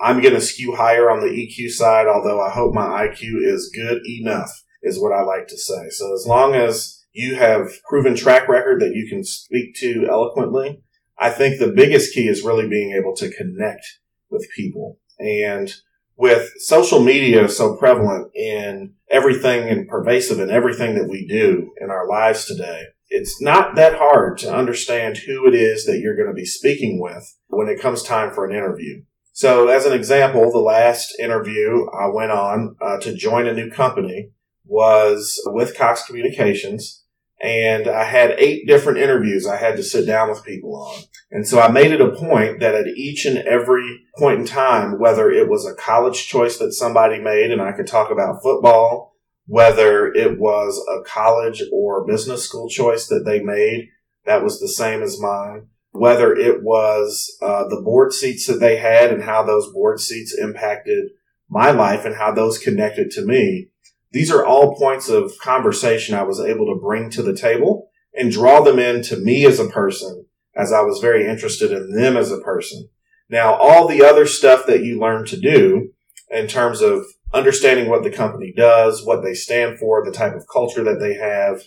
I'm 0.00 0.20
going 0.20 0.34
to 0.34 0.40
skew 0.40 0.74
higher 0.74 1.10
on 1.10 1.20
the 1.20 1.26
EQ 1.26 1.70
side, 1.70 2.06
although 2.06 2.40
I 2.40 2.50
hope 2.50 2.74
my 2.74 3.06
IQ 3.06 3.44
is 3.44 3.72
good 3.74 4.02
enough, 4.06 4.64
is 4.82 5.00
what 5.00 5.12
I 5.12 5.22
like 5.22 5.46
to 5.48 5.56
say. 5.56 5.90
So 5.90 6.12
as 6.12 6.26
long 6.26 6.54
as 6.54 7.04
you 7.12 7.36
have 7.36 7.70
proven 7.88 8.16
track 8.16 8.48
record 8.48 8.80
that 8.80 8.94
you 8.94 9.06
can 9.08 9.22
speak 9.22 9.74
to 9.76 10.08
eloquently, 10.10 10.82
I 11.18 11.30
think 11.30 11.58
the 11.58 11.72
biggest 11.72 12.14
key 12.14 12.26
is 12.26 12.42
really 12.42 12.68
being 12.68 12.92
able 12.92 13.14
to 13.16 13.30
connect 13.30 13.84
with 14.30 14.48
people. 14.56 14.98
And 15.20 15.72
with 16.16 16.50
social 16.58 17.00
media 17.00 17.48
so 17.48 17.76
prevalent 17.76 18.34
in 18.34 18.94
everything 19.10 19.68
and 19.68 19.88
pervasive 19.88 20.40
in 20.40 20.50
everything 20.50 20.94
that 20.96 21.08
we 21.08 21.26
do 21.26 21.72
in 21.80 21.90
our 21.90 22.08
lives 22.08 22.44
today, 22.46 22.84
it's 23.12 23.40
not 23.40 23.76
that 23.76 23.98
hard 23.98 24.38
to 24.38 24.52
understand 24.52 25.18
who 25.18 25.46
it 25.46 25.54
is 25.54 25.84
that 25.84 25.98
you're 25.98 26.16
going 26.16 26.28
to 26.28 26.34
be 26.34 26.46
speaking 26.46 26.98
with 26.98 27.36
when 27.48 27.68
it 27.68 27.80
comes 27.80 28.02
time 28.02 28.32
for 28.32 28.46
an 28.46 28.56
interview. 28.56 29.02
So, 29.32 29.68
as 29.68 29.86
an 29.86 29.92
example, 29.92 30.50
the 30.50 30.58
last 30.58 31.14
interview 31.18 31.86
I 31.90 32.06
went 32.06 32.32
on 32.32 32.76
uh, 32.80 32.98
to 33.00 33.14
join 33.14 33.46
a 33.46 33.54
new 33.54 33.70
company 33.70 34.30
was 34.64 35.40
with 35.46 35.76
Cox 35.76 36.04
Communications, 36.04 37.04
and 37.42 37.86
I 37.86 38.04
had 38.04 38.34
eight 38.38 38.66
different 38.66 38.98
interviews 38.98 39.46
I 39.46 39.56
had 39.56 39.76
to 39.76 39.82
sit 39.82 40.06
down 40.06 40.30
with 40.30 40.44
people 40.44 40.74
on. 40.74 41.02
And 41.30 41.46
so 41.46 41.60
I 41.60 41.70
made 41.70 41.92
it 41.92 42.00
a 42.00 42.10
point 42.10 42.60
that 42.60 42.74
at 42.74 42.86
each 42.88 43.24
and 43.26 43.38
every 43.38 44.04
point 44.18 44.40
in 44.40 44.46
time, 44.46 44.98
whether 44.98 45.30
it 45.30 45.48
was 45.48 45.66
a 45.66 45.74
college 45.74 46.26
choice 46.26 46.58
that 46.58 46.72
somebody 46.72 47.18
made, 47.18 47.50
and 47.50 47.60
I 47.60 47.72
could 47.72 47.86
talk 47.86 48.10
about 48.10 48.42
football, 48.42 49.11
whether 49.46 50.12
it 50.12 50.38
was 50.38 50.84
a 50.88 51.02
college 51.08 51.62
or 51.72 52.06
business 52.06 52.44
school 52.44 52.68
choice 52.68 53.06
that 53.08 53.24
they 53.24 53.42
made, 53.42 53.88
that 54.24 54.42
was 54.42 54.60
the 54.60 54.68
same 54.68 55.02
as 55.02 55.20
mine 55.20 55.68
whether 55.92 56.34
it 56.34 56.62
was 56.62 57.36
uh, 57.42 57.68
the 57.68 57.80
board 57.80 58.12
seats 58.12 58.46
that 58.46 58.60
they 58.60 58.76
had 58.76 59.12
and 59.12 59.22
how 59.22 59.42
those 59.42 59.72
board 59.72 60.00
seats 60.00 60.36
impacted 60.36 61.10
my 61.48 61.70
life 61.70 62.04
and 62.04 62.16
how 62.16 62.32
those 62.32 62.58
connected 62.58 63.10
to 63.10 63.22
me. 63.22 63.68
These 64.10 64.30
are 64.30 64.44
all 64.44 64.76
points 64.76 65.08
of 65.08 65.32
conversation 65.40 66.14
I 66.14 66.22
was 66.22 66.40
able 66.40 66.66
to 66.66 66.80
bring 66.80 67.10
to 67.10 67.22
the 67.22 67.36
table 67.36 67.90
and 68.14 68.32
draw 68.32 68.62
them 68.62 68.78
into 68.78 69.16
me 69.16 69.46
as 69.46 69.58
a 69.58 69.68
person 69.68 70.26
as 70.54 70.72
I 70.72 70.80
was 70.80 70.98
very 70.98 71.26
interested 71.26 71.72
in 71.72 71.92
them 71.92 72.16
as 72.16 72.30
a 72.30 72.40
person. 72.40 72.88
Now, 73.30 73.54
all 73.54 73.88
the 73.88 74.04
other 74.04 74.26
stuff 74.26 74.66
that 74.66 74.82
you 74.82 75.00
learn 75.00 75.24
to 75.26 75.40
do 75.40 75.92
in 76.30 76.46
terms 76.46 76.82
of 76.82 77.04
understanding 77.32 77.88
what 77.88 78.02
the 78.02 78.10
company 78.10 78.52
does, 78.56 79.04
what 79.04 79.22
they 79.22 79.34
stand 79.34 79.78
for, 79.78 80.04
the 80.04 80.12
type 80.12 80.34
of 80.34 80.46
culture 80.52 80.84
that 80.84 81.00
they 81.00 81.14
have, 81.14 81.62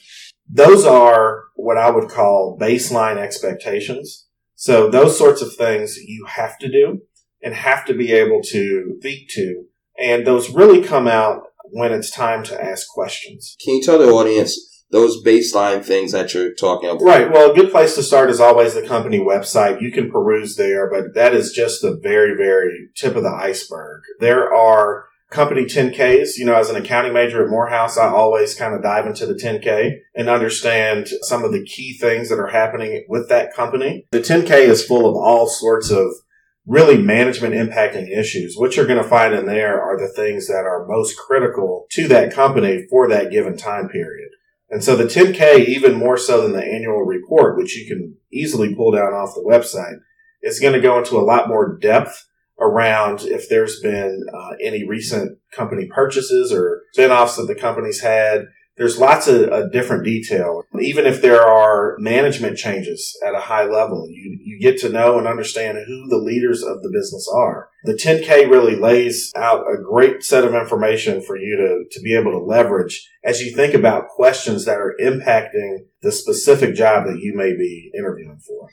those 0.48 0.86
are 0.86 1.46
what 1.56 1.78
I 1.78 1.90
would 1.90 2.10
call 2.10 2.58
baseline 2.60 3.18
expectations. 3.18 4.28
So 4.56 4.90
those 4.90 5.18
sorts 5.18 5.42
of 5.42 5.56
things 5.56 5.98
you 5.98 6.26
have 6.26 6.58
to 6.60 6.70
do 6.70 7.02
and 7.42 7.54
have 7.54 7.86
to 7.86 7.94
be 7.94 8.12
able 8.12 8.42
to 8.44 8.98
speak 9.00 9.30
to. 9.30 9.66
And 10.00 10.26
those 10.26 10.50
really 10.50 10.84
come 10.84 11.08
out 11.08 11.44
when 11.72 11.92
it's 11.92 12.12
time 12.12 12.44
to 12.44 12.64
ask 12.64 12.88
questions. 12.90 13.56
Can 13.64 13.76
you 13.76 13.84
tell 13.84 14.00
the 14.00 14.10
audience 14.10 14.84
those 14.92 15.24
baseline 15.24 15.84
things 15.84 16.12
that 16.12 16.34
you're 16.34 16.54
talking 16.54 16.90
about? 16.90 17.02
Right. 17.02 17.32
Well, 17.32 17.52
a 17.52 17.56
good 17.56 17.72
place 17.72 17.96
to 17.96 18.04
start 18.04 18.30
is 18.30 18.40
always 18.40 18.76
the 18.76 18.86
company 18.86 19.20
website. 19.20 19.82
You 19.82 19.92
can 19.92 20.12
peruse 20.12 20.56
there, 20.56 20.90
but 20.90 21.16
that 21.16 21.34
is 21.34 21.52
just 21.52 21.82
the 21.82 22.00
very, 22.02 22.36
very 22.36 22.90
tip 22.96 23.16
of 23.16 23.24
the 23.24 23.34
iceberg. 23.34 24.02
There 24.20 24.54
are 24.54 25.06
company 25.36 25.66
10Ks. 25.66 26.38
You 26.38 26.46
know, 26.46 26.56
as 26.56 26.70
an 26.70 26.78
accounting 26.78 27.14
major 27.14 27.44
at 27.44 27.50
Morehouse, 27.50 27.98
I 27.98 28.08
always 28.08 28.56
kind 28.56 28.74
of 28.74 28.82
dive 28.82 29.06
into 29.06 29.26
the 29.26 29.36
10K 29.36 29.92
and 30.16 30.30
understand 30.30 31.10
some 31.22 31.44
of 31.44 31.52
the 31.52 31.64
key 31.64 31.96
things 31.98 32.30
that 32.30 32.40
are 32.40 32.48
happening 32.48 33.06
with 33.08 33.30
that 33.30 33.54
company. 33.54 34.08
The 34.12 34.20
10K 34.22 34.52
is 34.62 34.86
full 34.86 35.08
of 35.08 35.16
all 35.16 35.48
sorts 35.48 35.92
of 35.92 36.08
really 36.66 36.98
management 36.98 37.54
impacting 37.54 38.10
issues. 38.10 38.56
What 38.58 38.76
you're 38.76 38.88
going 38.88 39.04
to 39.04 39.08
find 39.08 39.36
in 39.36 39.46
there 39.46 39.80
are 39.80 40.00
the 40.00 40.12
things 40.12 40.48
that 40.48 40.66
are 40.66 40.88
most 40.88 41.16
critical 41.18 41.86
to 41.92 42.08
that 42.08 42.34
company 42.34 42.88
for 42.90 43.08
that 43.10 43.30
given 43.30 43.56
time 43.56 43.88
period. 43.90 44.30
And 44.70 44.84
so 44.84 44.96
the 44.96 45.04
10K, 45.04 45.66
even 45.68 45.94
more 45.94 46.18
so 46.18 46.42
than 46.42 46.54
the 46.54 46.66
annual 46.66 47.04
report, 47.04 47.58
which 47.58 47.76
you 47.78 47.88
can 47.88 48.16
easily 48.34 48.74
pull 48.74 48.92
down 48.92 49.14
off 49.14 49.36
the 49.36 49.46
website, 49.48 49.98
is 50.42 50.60
going 50.60 50.74
to 50.74 50.82
go 50.82 50.98
into 50.98 51.18
a 51.18 51.22
lot 51.22 51.48
more 51.48 51.78
depth 51.78 52.28
around 52.60 53.22
if 53.24 53.50
there's 53.50 53.80
been 53.80 54.26
uh, 54.34 54.52
any 54.62 54.88
recent 54.88 55.38
company 55.52 55.88
purchases 55.88 56.52
or 56.52 56.84
spinoffs 56.98 57.38
that 57.38 57.48
the 57.48 57.60
company's 57.60 58.02
had. 58.02 58.46
There's 58.78 59.00
lots 59.00 59.30
of, 59.30 59.44
of 59.44 59.72
different 59.72 60.04
detail. 60.04 60.64
Even 60.82 61.06
if 61.06 61.22
there 61.22 61.42
are 61.42 61.96
management 61.98 62.58
changes 62.58 63.18
at 63.26 63.34
a 63.34 63.40
high 63.40 63.64
level, 63.64 64.06
you, 64.10 64.38
you 64.44 64.60
get 64.60 64.78
to 64.82 64.90
know 64.90 65.18
and 65.18 65.28
understand 65.28 65.78
who 65.78 66.10
the 66.10 66.18
leaders 66.18 66.62
of 66.62 66.82
the 66.84 66.92
business 66.92 67.26
are. 67.34 67.70
The 67.86 67.94
10K 67.94 68.50
really 68.50 68.76
lays 68.76 69.32
out 69.38 69.62
a 69.62 69.82
great 69.82 70.24
set 70.26 70.44
of 70.44 70.54
information 70.54 71.22
for 71.22 71.38
you 71.38 71.56
to, 71.56 71.86
to 71.90 72.04
be 72.04 72.16
able 72.16 72.32
to 72.32 72.46
leverage 72.46 73.10
as 73.24 73.42
you 73.42 73.56
think 73.56 73.74
about 73.74 74.10
questions 74.10 74.66
that 74.66 74.78
are 74.78 74.96
impacting 75.02 75.86
the 76.02 76.12
specific 76.12 76.76
job 76.76 77.06
that 77.06 77.20
you 77.20 77.34
may 77.34 77.56
be 77.56 77.92
interviewing 77.98 78.40
for. 78.46 78.68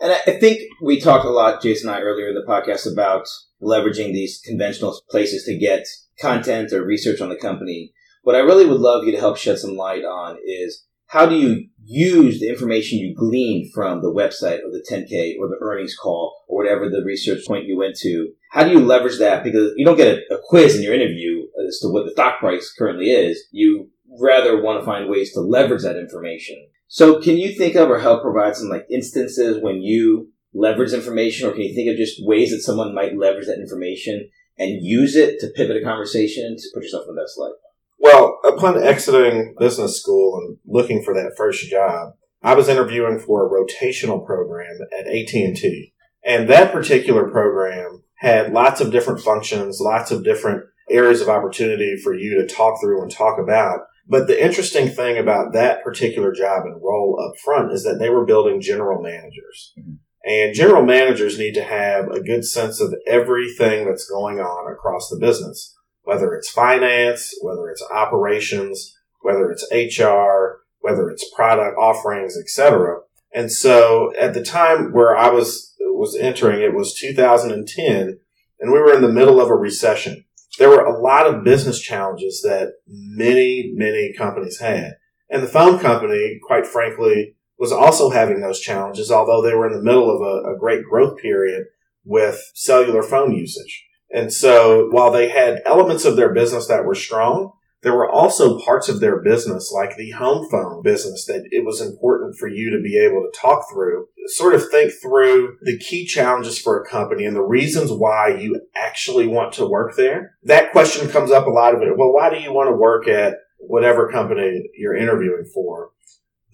And 0.00 0.12
I 0.12 0.38
think 0.38 0.60
we 0.82 1.00
talked 1.00 1.24
a 1.24 1.30
lot, 1.30 1.62
Jason 1.62 1.88
and 1.88 1.96
I, 1.96 2.00
earlier 2.02 2.28
in 2.28 2.34
the 2.34 2.44
podcast 2.46 2.90
about 2.90 3.26
leveraging 3.62 4.12
these 4.12 4.40
conventional 4.44 4.98
places 5.08 5.44
to 5.44 5.58
get 5.58 5.86
content 6.20 6.72
or 6.72 6.84
research 6.84 7.20
on 7.20 7.30
the 7.30 7.36
company. 7.36 7.92
What 8.22 8.36
I 8.36 8.40
really 8.40 8.66
would 8.66 8.80
love 8.80 9.04
you 9.04 9.12
to 9.12 9.18
help 9.18 9.36
shed 9.36 9.58
some 9.58 9.76
light 9.76 10.04
on 10.04 10.36
is 10.44 10.84
how 11.06 11.26
do 11.26 11.36
you 11.36 11.68
use 11.84 12.40
the 12.40 12.48
information 12.48 12.98
you 12.98 13.14
glean 13.14 13.70
from 13.72 14.02
the 14.02 14.12
website 14.12 14.58
or 14.58 14.70
the 14.70 14.84
10K 14.90 15.34
or 15.38 15.48
the 15.48 15.58
earnings 15.62 15.96
call 15.96 16.34
or 16.48 16.58
whatever 16.58 16.90
the 16.90 17.04
research 17.04 17.46
point 17.46 17.66
you 17.66 17.78
went 17.78 17.96
to? 17.98 18.32
How 18.50 18.64
do 18.64 18.72
you 18.72 18.80
leverage 18.80 19.18
that? 19.18 19.44
Because 19.44 19.72
you 19.76 19.84
don't 19.84 19.96
get 19.96 20.18
a, 20.18 20.34
a 20.34 20.38
quiz 20.48 20.76
in 20.76 20.82
your 20.82 20.94
interview 20.94 21.44
as 21.66 21.78
to 21.80 21.88
what 21.88 22.04
the 22.04 22.10
stock 22.10 22.40
price 22.40 22.74
currently 22.76 23.12
is. 23.12 23.42
You 23.52 23.88
rather 24.20 24.60
want 24.60 24.80
to 24.80 24.86
find 24.86 25.08
ways 25.08 25.32
to 25.34 25.40
leverage 25.40 25.82
that 25.82 25.96
information. 25.96 26.56
So 26.88 27.20
can 27.20 27.36
you 27.36 27.54
think 27.56 27.74
of 27.74 27.90
or 27.90 27.98
help 27.98 28.22
provide 28.22 28.56
some 28.56 28.68
like 28.68 28.86
instances 28.90 29.62
when 29.62 29.82
you 29.82 30.32
leverage 30.54 30.92
information 30.92 31.48
or 31.48 31.52
can 31.52 31.62
you 31.62 31.74
think 31.74 31.90
of 31.90 31.96
just 31.96 32.24
ways 32.24 32.50
that 32.50 32.62
someone 32.62 32.94
might 32.94 33.16
leverage 33.16 33.46
that 33.46 33.58
information 33.58 34.28
and 34.58 34.82
use 34.82 35.16
it 35.16 35.38
to 35.40 35.48
pivot 35.48 35.76
a 35.76 35.84
conversation 35.84 36.56
to 36.56 36.68
put 36.72 36.82
yourself 36.82 37.04
in 37.08 37.14
the 37.14 37.20
best 37.20 37.38
light? 37.38 37.52
Well, 37.98 38.38
upon 38.46 38.82
exiting 38.82 39.54
business 39.58 40.00
school 40.00 40.38
and 40.38 40.58
looking 40.66 41.02
for 41.02 41.14
that 41.14 41.34
first 41.36 41.68
job, 41.68 42.14
I 42.42 42.54
was 42.54 42.68
interviewing 42.68 43.18
for 43.18 43.44
a 43.44 43.50
rotational 43.50 44.24
program 44.24 44.78
at 44.98 45.06
AT&T. 45.06 45.92
And 46.24 46.48
that 46.48 46.72
particular 46.72 47.28
program 47.30 48.02
had 48.16 48.52
lots 48.52 48.80
of 48.80 48.92
different 48.92 49.20
functions, 49.20 49.80
lots 49.80 50.10
of 50.10 50.24
different 50.24 50.64
areas 50.90 51.20
of 51.20 51.28
opportunity 51.28 51.96
for 52.02 52.14
you 52.14 52.40
to 52.40 52.54
talk 52.54 52.80
through 52.80 53.02
and 53.02 53.10
talk 53.10 53.38
about. 53.38 53.80
But 54.08 54.26
the 54.26 54.42
interesting 54.42 54.88
thing 54.88 55.18
about 55.18 55.52
that 55.52 55.82
particular 55.82 56.32
job 56.32 56.64
and 56.64 56.82
role 56.82 57.18
up 57.20 57.38
front 57.44 57.72
is 57.72 57.82
that 57.84 57.98
they 57.98 58.08
were 58.08 58.24
building 58.24 58.60
general 58.60 59.02
managers. 59.02 59.72
Mm-hmm. 59.78 59.94
And 60.28 60.54
general 60.54 60.84
managers 60.84 61.38
need 61.38 61.54
to 61.54 61.62
have 61.62 62.08
a 62.08 62.22
good 62.22 62.44
sense 62.44 62.80
of 62.80 62.94
everything 63.06 63.86
that's 63.86 64.08
going 64.08 64.40
on 64.40 64.72
across 64.72 65.08
the 65.08 65.18
business, 65.18 65.76
whether 66.02 66.34
it's 66.34 66.50
finance, 66.50 67.32
whether 67.42 67.68
it's 67.68 67.82
operations, 67.92 68.96
whether 69.22 69.50
it's 69.50 69.66
HR, 69.72 70.62
whether 70.80 71.08
it's 71.10 71.32
product 71.34 71.76
offerings, 71.78 72.36
etc. 72.36 73.00
And 73.32 73.52
so 73.52 74.12
at 74.18 74.34
the 74.34 74.42
time 74.42 74.92
where 74.92 75.16
I 75.16 75.30
was 75.30 75.76
was 75.96 76.16
entering, 76.16 76.62
it 76.62 76.74
was 76.74 76.94
2010, 76.94 78.18
and 78.60 78.72
we 78.72 78.78
were 78.78 78.94
in 78.94 79.02
the 79.02 79.08
middle 79.08 79.40
of 79.40 79.48
a 79.48 79.54
recession. 79.54 80.24
There 80.58 80.70
were 80.70 80.84
a 80.84 81.00
lot 81.00 81.26
of 81.26 81.44
business 81.44 81.80
challenges 81.80 82.42
that 82.42 82.74
many, 82.86 83.72
many 83.74 84.12
companies 84.16 84.58
had. 84.58 84.96
And 85.28 85.42
the 85.42 85.48
phone 85.48 85.78
company, 85.78 86.38
quite 86.42 86.66
frankly, 86.66 87.36
was 87.58 87.72
also 87.72 88.10
having 88.10 88.40
those 88.40 88.60
challenges, 88.60 89.10
although 89.10 89.42
they 89.42 89.54
were 89.54 89.66
in 89.66 89.76
the 89.76 89.82
middle 89.82 90.10
of 90.10 90.20
a, 90.20 90.54
a 90.54 90.58
great 90.58 90.84
growth 90.84 91.18
period 91.18 91.64
with 92.04 92.40
cellular 92.54 93.02
phone 93.02 93.32
usage. 93.32 93.84
And 94.12 94.32
so 94.32 94.88
while 94.90 95.10
they 95.10 95.28
had 95.28 95.62
elements 95.64 96.04
of 96.04 96.16
their 96.16 96.32
business 96.32 96.68
that 96.68 96.84
were 96.84 96.94
strong, 96.94 97.52
there 97.86 97.94
were 97.94 98.10
also 98.10 98.58
parts 98.58 98.88
of 98.88 98.98
their 98.98 99.22
business, 99.22 99.70
like 99.72 99.96
the 99.96 100.10
home 100.10 100.48
phone 100.50 100.82
business, 100.82 101.24
that 101.26 101.46
it 101.52 101.64
was 101.64 101.80
important 101.80 102.34
for 102.36 102.48
you 102.48 102.68
to 102.70 102.82
be 102.82 102.98
able 102.98 103.22
to 103.22 103.38
talk 103.38 103.70
through, 103.70 104.08
sort 104.26 104.56
of 104.56 104.68
think 104.68 104.90
through 105.00 105.56
the 105.62 105.78
key 105.78 106.04
challenges 106.04 106.58
for 106.58 106.82
a 106.82 106.90
company 106.90 107.24
and 107.24 107.36
the 107.36 107.44
reasons 107.44 107.92
why 107.92 108.36
you 108.40 108.60
actually 108.74 109.28
want 109.28 109.52
to 109.52 109.64
work 109.64 109.94
there. 109.94 110.34
That 110.42 110.72
question 110.72 111.08
comes 111.08 111.30
up 111.30 111.46
a 111.46 111.50
lot 111.50 111.76
of 111.76 111.82
it. 111.82 111.96
Well, 111.96 112.12
why 112.12 112.28
do 112.28 112.40
you 112.40 112.52
want 112.52 112.70
to 112.70 112.76
work 112.76 113.06
at 113.06 113.36
whatever 113.58 114.10
company 114.10 114.68
you're 114.76 114.96
interviewing 114.96 115.48
for? 115.54 115.90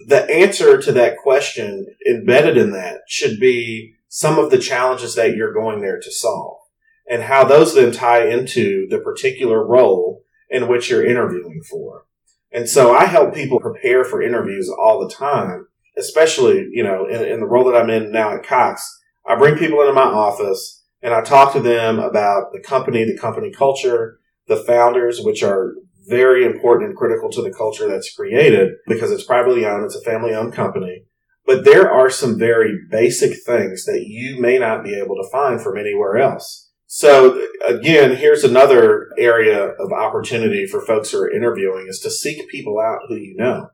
The 0.06 0.30
answer 0.30 0.82
to 0.82 0.92
that 0.92 1.16
question 1.16 1.86
embedded 2.06 2.58
in 2.58 2.72
that 2.72 3.04
should 3.08 3.40
be 3.40 3.94
some 4.06 4.38
of 4.38 4.50
the 4.50 4.58
challenges 4.58 5.14
that 5.14 5.34
you're 5.34 5.54
going 5.54 5.80
there 5.80 5.98
to 5.98 6.12
solve 6.12 6.58
and 7.08 7.22
how 7.22 7.44
those 7.44 7.74
then 7.74 7.90
tie 7.90 8.28
into 8.28 8.86
the 8.90 8.98
particular 8.98 9.66
role 9.66 10.21
in 10.52 10.68
which 10.68 10.90
you're 10.90 11.04
interviewing 11.04 11.62
for. 11.68 12.04
And 12.52 12.68
so 12.68 12.94
I 12.94 13.06
help 13.06 13.34
people 13.34 13.58
prepare 13.58 14.04
for 14.04 14.22
interviews 14.22 14.68
all 14.68 15.00
the 15.00 15.12
time, 15.12 15.66
especially, 15.96 16.68
you 16.70 16.84
know, 16.84 17.06
in, 17.06 17.24
in, 17.24 17.40
the 17.40 17.46
role 17.46 17.64
that 17.64 17.76
I'm 17.76 17.88
in 17.88 18.12
now 18.12 18.36
at 18.36 18.44
Cox. 18.44 18.86
I 19.26 19.34
bring 19.36 19.56
people 19.56 19.80
into 19.80 19.94
my 19.94 20.02
office 20.02 20.84
and 21.00 21.14
I 21.14 21.22
talk 21.22 21.54
to 21.54 21.60
them 21.60 21.98
about 21.98 22.52
the 22.52 22.60
company, 22.60 23.04
the 23.04 23.16
company 23.16 23.50
culture, 23.50 24.18
the 24.48 24.56
founders, 24.56 25.20
which 25.22 25.42
are 25.42 25.74
very 26.08 26.44
important 26.44 26.90
and 26.90 26.98
critical 26.98 27.30
to 27.30 27.42
the 27.42 27.52
culture 27.52 27.88
that's 27.88 28.14
created 28.14 28.72
because 28.86 29.10
it's 29.10 29.24
privately 29.24 29.64
owned. 29.64 29.84
It's 29.84 29.96
a 29.96 30.02
family 30.02 30.34
owned 30.34 30.52
company. 30.52 31.04
But 31.46 31.64
there 31.64 31.90
are 31.90 32.10
some 32.10 32.38
very 32.38 32.78
basic 32.90 33.42
things 33.44 33.84
that 33.86 34.04
you 34.06 34.40
may 34.40 34.58
not 34.58 34.84
be 34.84 34.94
able 34.94 35.16
to 35.16 35.28
find 35.32 35.60
from 35.60 35.78
anywhere 35.78 36.18
else. 36.18 36.70
So 36.94 37.42
again, 37.64 38.16
here's 38.16 38.44
another 38.44 39.08
area 39.16 39.58
of 39.58 39.94
opportunity 39.94 40.66
for 40.66 40.84
folks 40.84 41.10
who 41.10 41.20
are 41.20 41.30
interviewing 41.30 41.86
is 41.88 41.98
to 42.00 42.10
seek 42.10 42.46
people 42.50 42.78
out 42.78 43.08
who 43.08 43.14
you 43.14 43.34
know. 43.34 43.70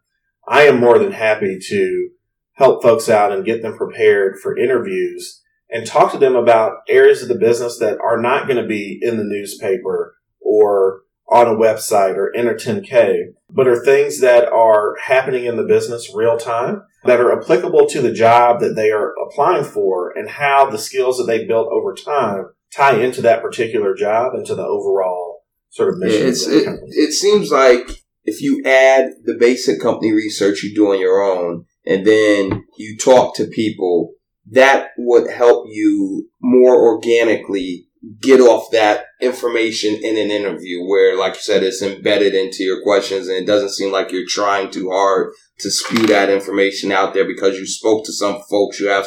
I 0.46 0.68
am 0.68 0.78
more 0.78 1.00
than 1.00 1.10
happy 1.10 1.58
to 1.68 2.10
help 2.52 2.80
folks 2.80 3.08
out 3.08 3.32
and 3.32 3.44
get 3.44 3.60
them 3.60 3.76
prepared 3.76 4.38
for 4.40 4.56
interviews 4.56 5.42
and 5.68 5.84
talk 5.84 6.12
to 6.12 6.18
them 6.18 6.36
about 6.36 6.82
areas 6.88 7.20
of 7.20 7.26
the 7.26 7.34
business 7.34 7.76
that 7.80 7.98
are 7.98 8.22
not 8.22 8.46
going 8.46 8.62
to 8.62 8.68
be 8.68 9.00
in 9.02 9.16
the 9.16 9.24
newspaper 9.24 10.14
or 10.40 11.00
on 11.28 11.48
a 11.48 11.58
website 11.58 12.14
or 12.14 12.28
in 12.28 12.46
a 12.46 12.54
10K, 12.54 13.32
but 13.50 13.66
are 13.66 13.84
things 13.84 14.20
that 14.20 14.48
are 14.48 14.94
happening 15.06 15.44
in 15.44 15.56
the 15.56 15.64
business 15.64 16.14
real 16.14 16.36
time 16.36 16.84
that 17.02 17.18
are 17.18 17.36
applicable 17.36 17.88
to 17.88 18.00
the 18.00 18.12
job 18.12 18.60
that 18.60 18.76
they 18.76 18.92
are 18.92 19.12
applying 19.26 19.64
for 19.64 20.16
and 20.16 20.30
how 20.30 20.70
the 20.70 20.78
skills 20.78 21.18
that 21.18 21.24
they 21.24 21.44
built 21.44 21.66
over 21.72 21.92
time 21.92 22.50
tie 22.74 23.00
into 23.00 23.22
that 23.22 23.42
particular 23.42 23.94
job 23.94 24.34
and 24.34 24.46
to 24.46 24.54
the 24.54 24.64
overall 24.64 25.42
sort 25.70 25.92
of 25.92 25.98
mission. 25.98 26.28
It's, 26.28 26.46
it, 26.46 26.68
it 26.90 27.12
seems 27.12 27.50
like 27.50 27.88
if 28.24 28.42
you 28.42 28.62
add 28.64 29.10
the 29.24 29.36
basic 29.38 29.80
company 29.80 30.12
research 30.12 30.62
you 30.62 30.74
do 30.74 30.92
on 30.92 31.00
your 31.00 31.22
own 31.22 31.64
and 31.86 32.06
then 32.06 32.64
you 32.76 32.96
talk 32.98 33.34
to 33.36 33.46
people, 33.46 34.12
that 34.50 34.88
would 34.98 35.30
help 35.30 35.66
you 35.68 36.28
more 36.40 36.74
organically 36.74 37.86
get 38.20 38.40
off 38.40 38.70
that 38.70 39.06
information 39.20 39.94
in 39.94 40.16
an 40.16 40.30
interview 40.30 40.84
where, 40.84 41.18
like 41.18 41.34
you 41.34 41.40
said, 41.40 41.62
it's 41.62 41.82
embedded 41.82 42.34
into 42.34 42.62
your 42.62 42.82
questions 42.82 43.28
and 43.28 43.36
it 43.36 43.46
doesn't 43.46 43.74
seem 43.74 43.90
like 43.90 44.12
you're 44.12 44.22
trying 44.28 44.70
too 44.70 44.90
hard 44.90 45.32
to 45.58 45.70
spew 45.70 46.06
that 46.06 46.30
information 46.30 46.92
out 46.92 47.14
there 47.14 47.26
because 47.26 47.58
you 47.58 47.66
spoke 47.66 48.04
to 48.04 48.12
some 48.12 48.40
folks, 48.48 48.78
you 48.78 48.88
have 48.88 49.06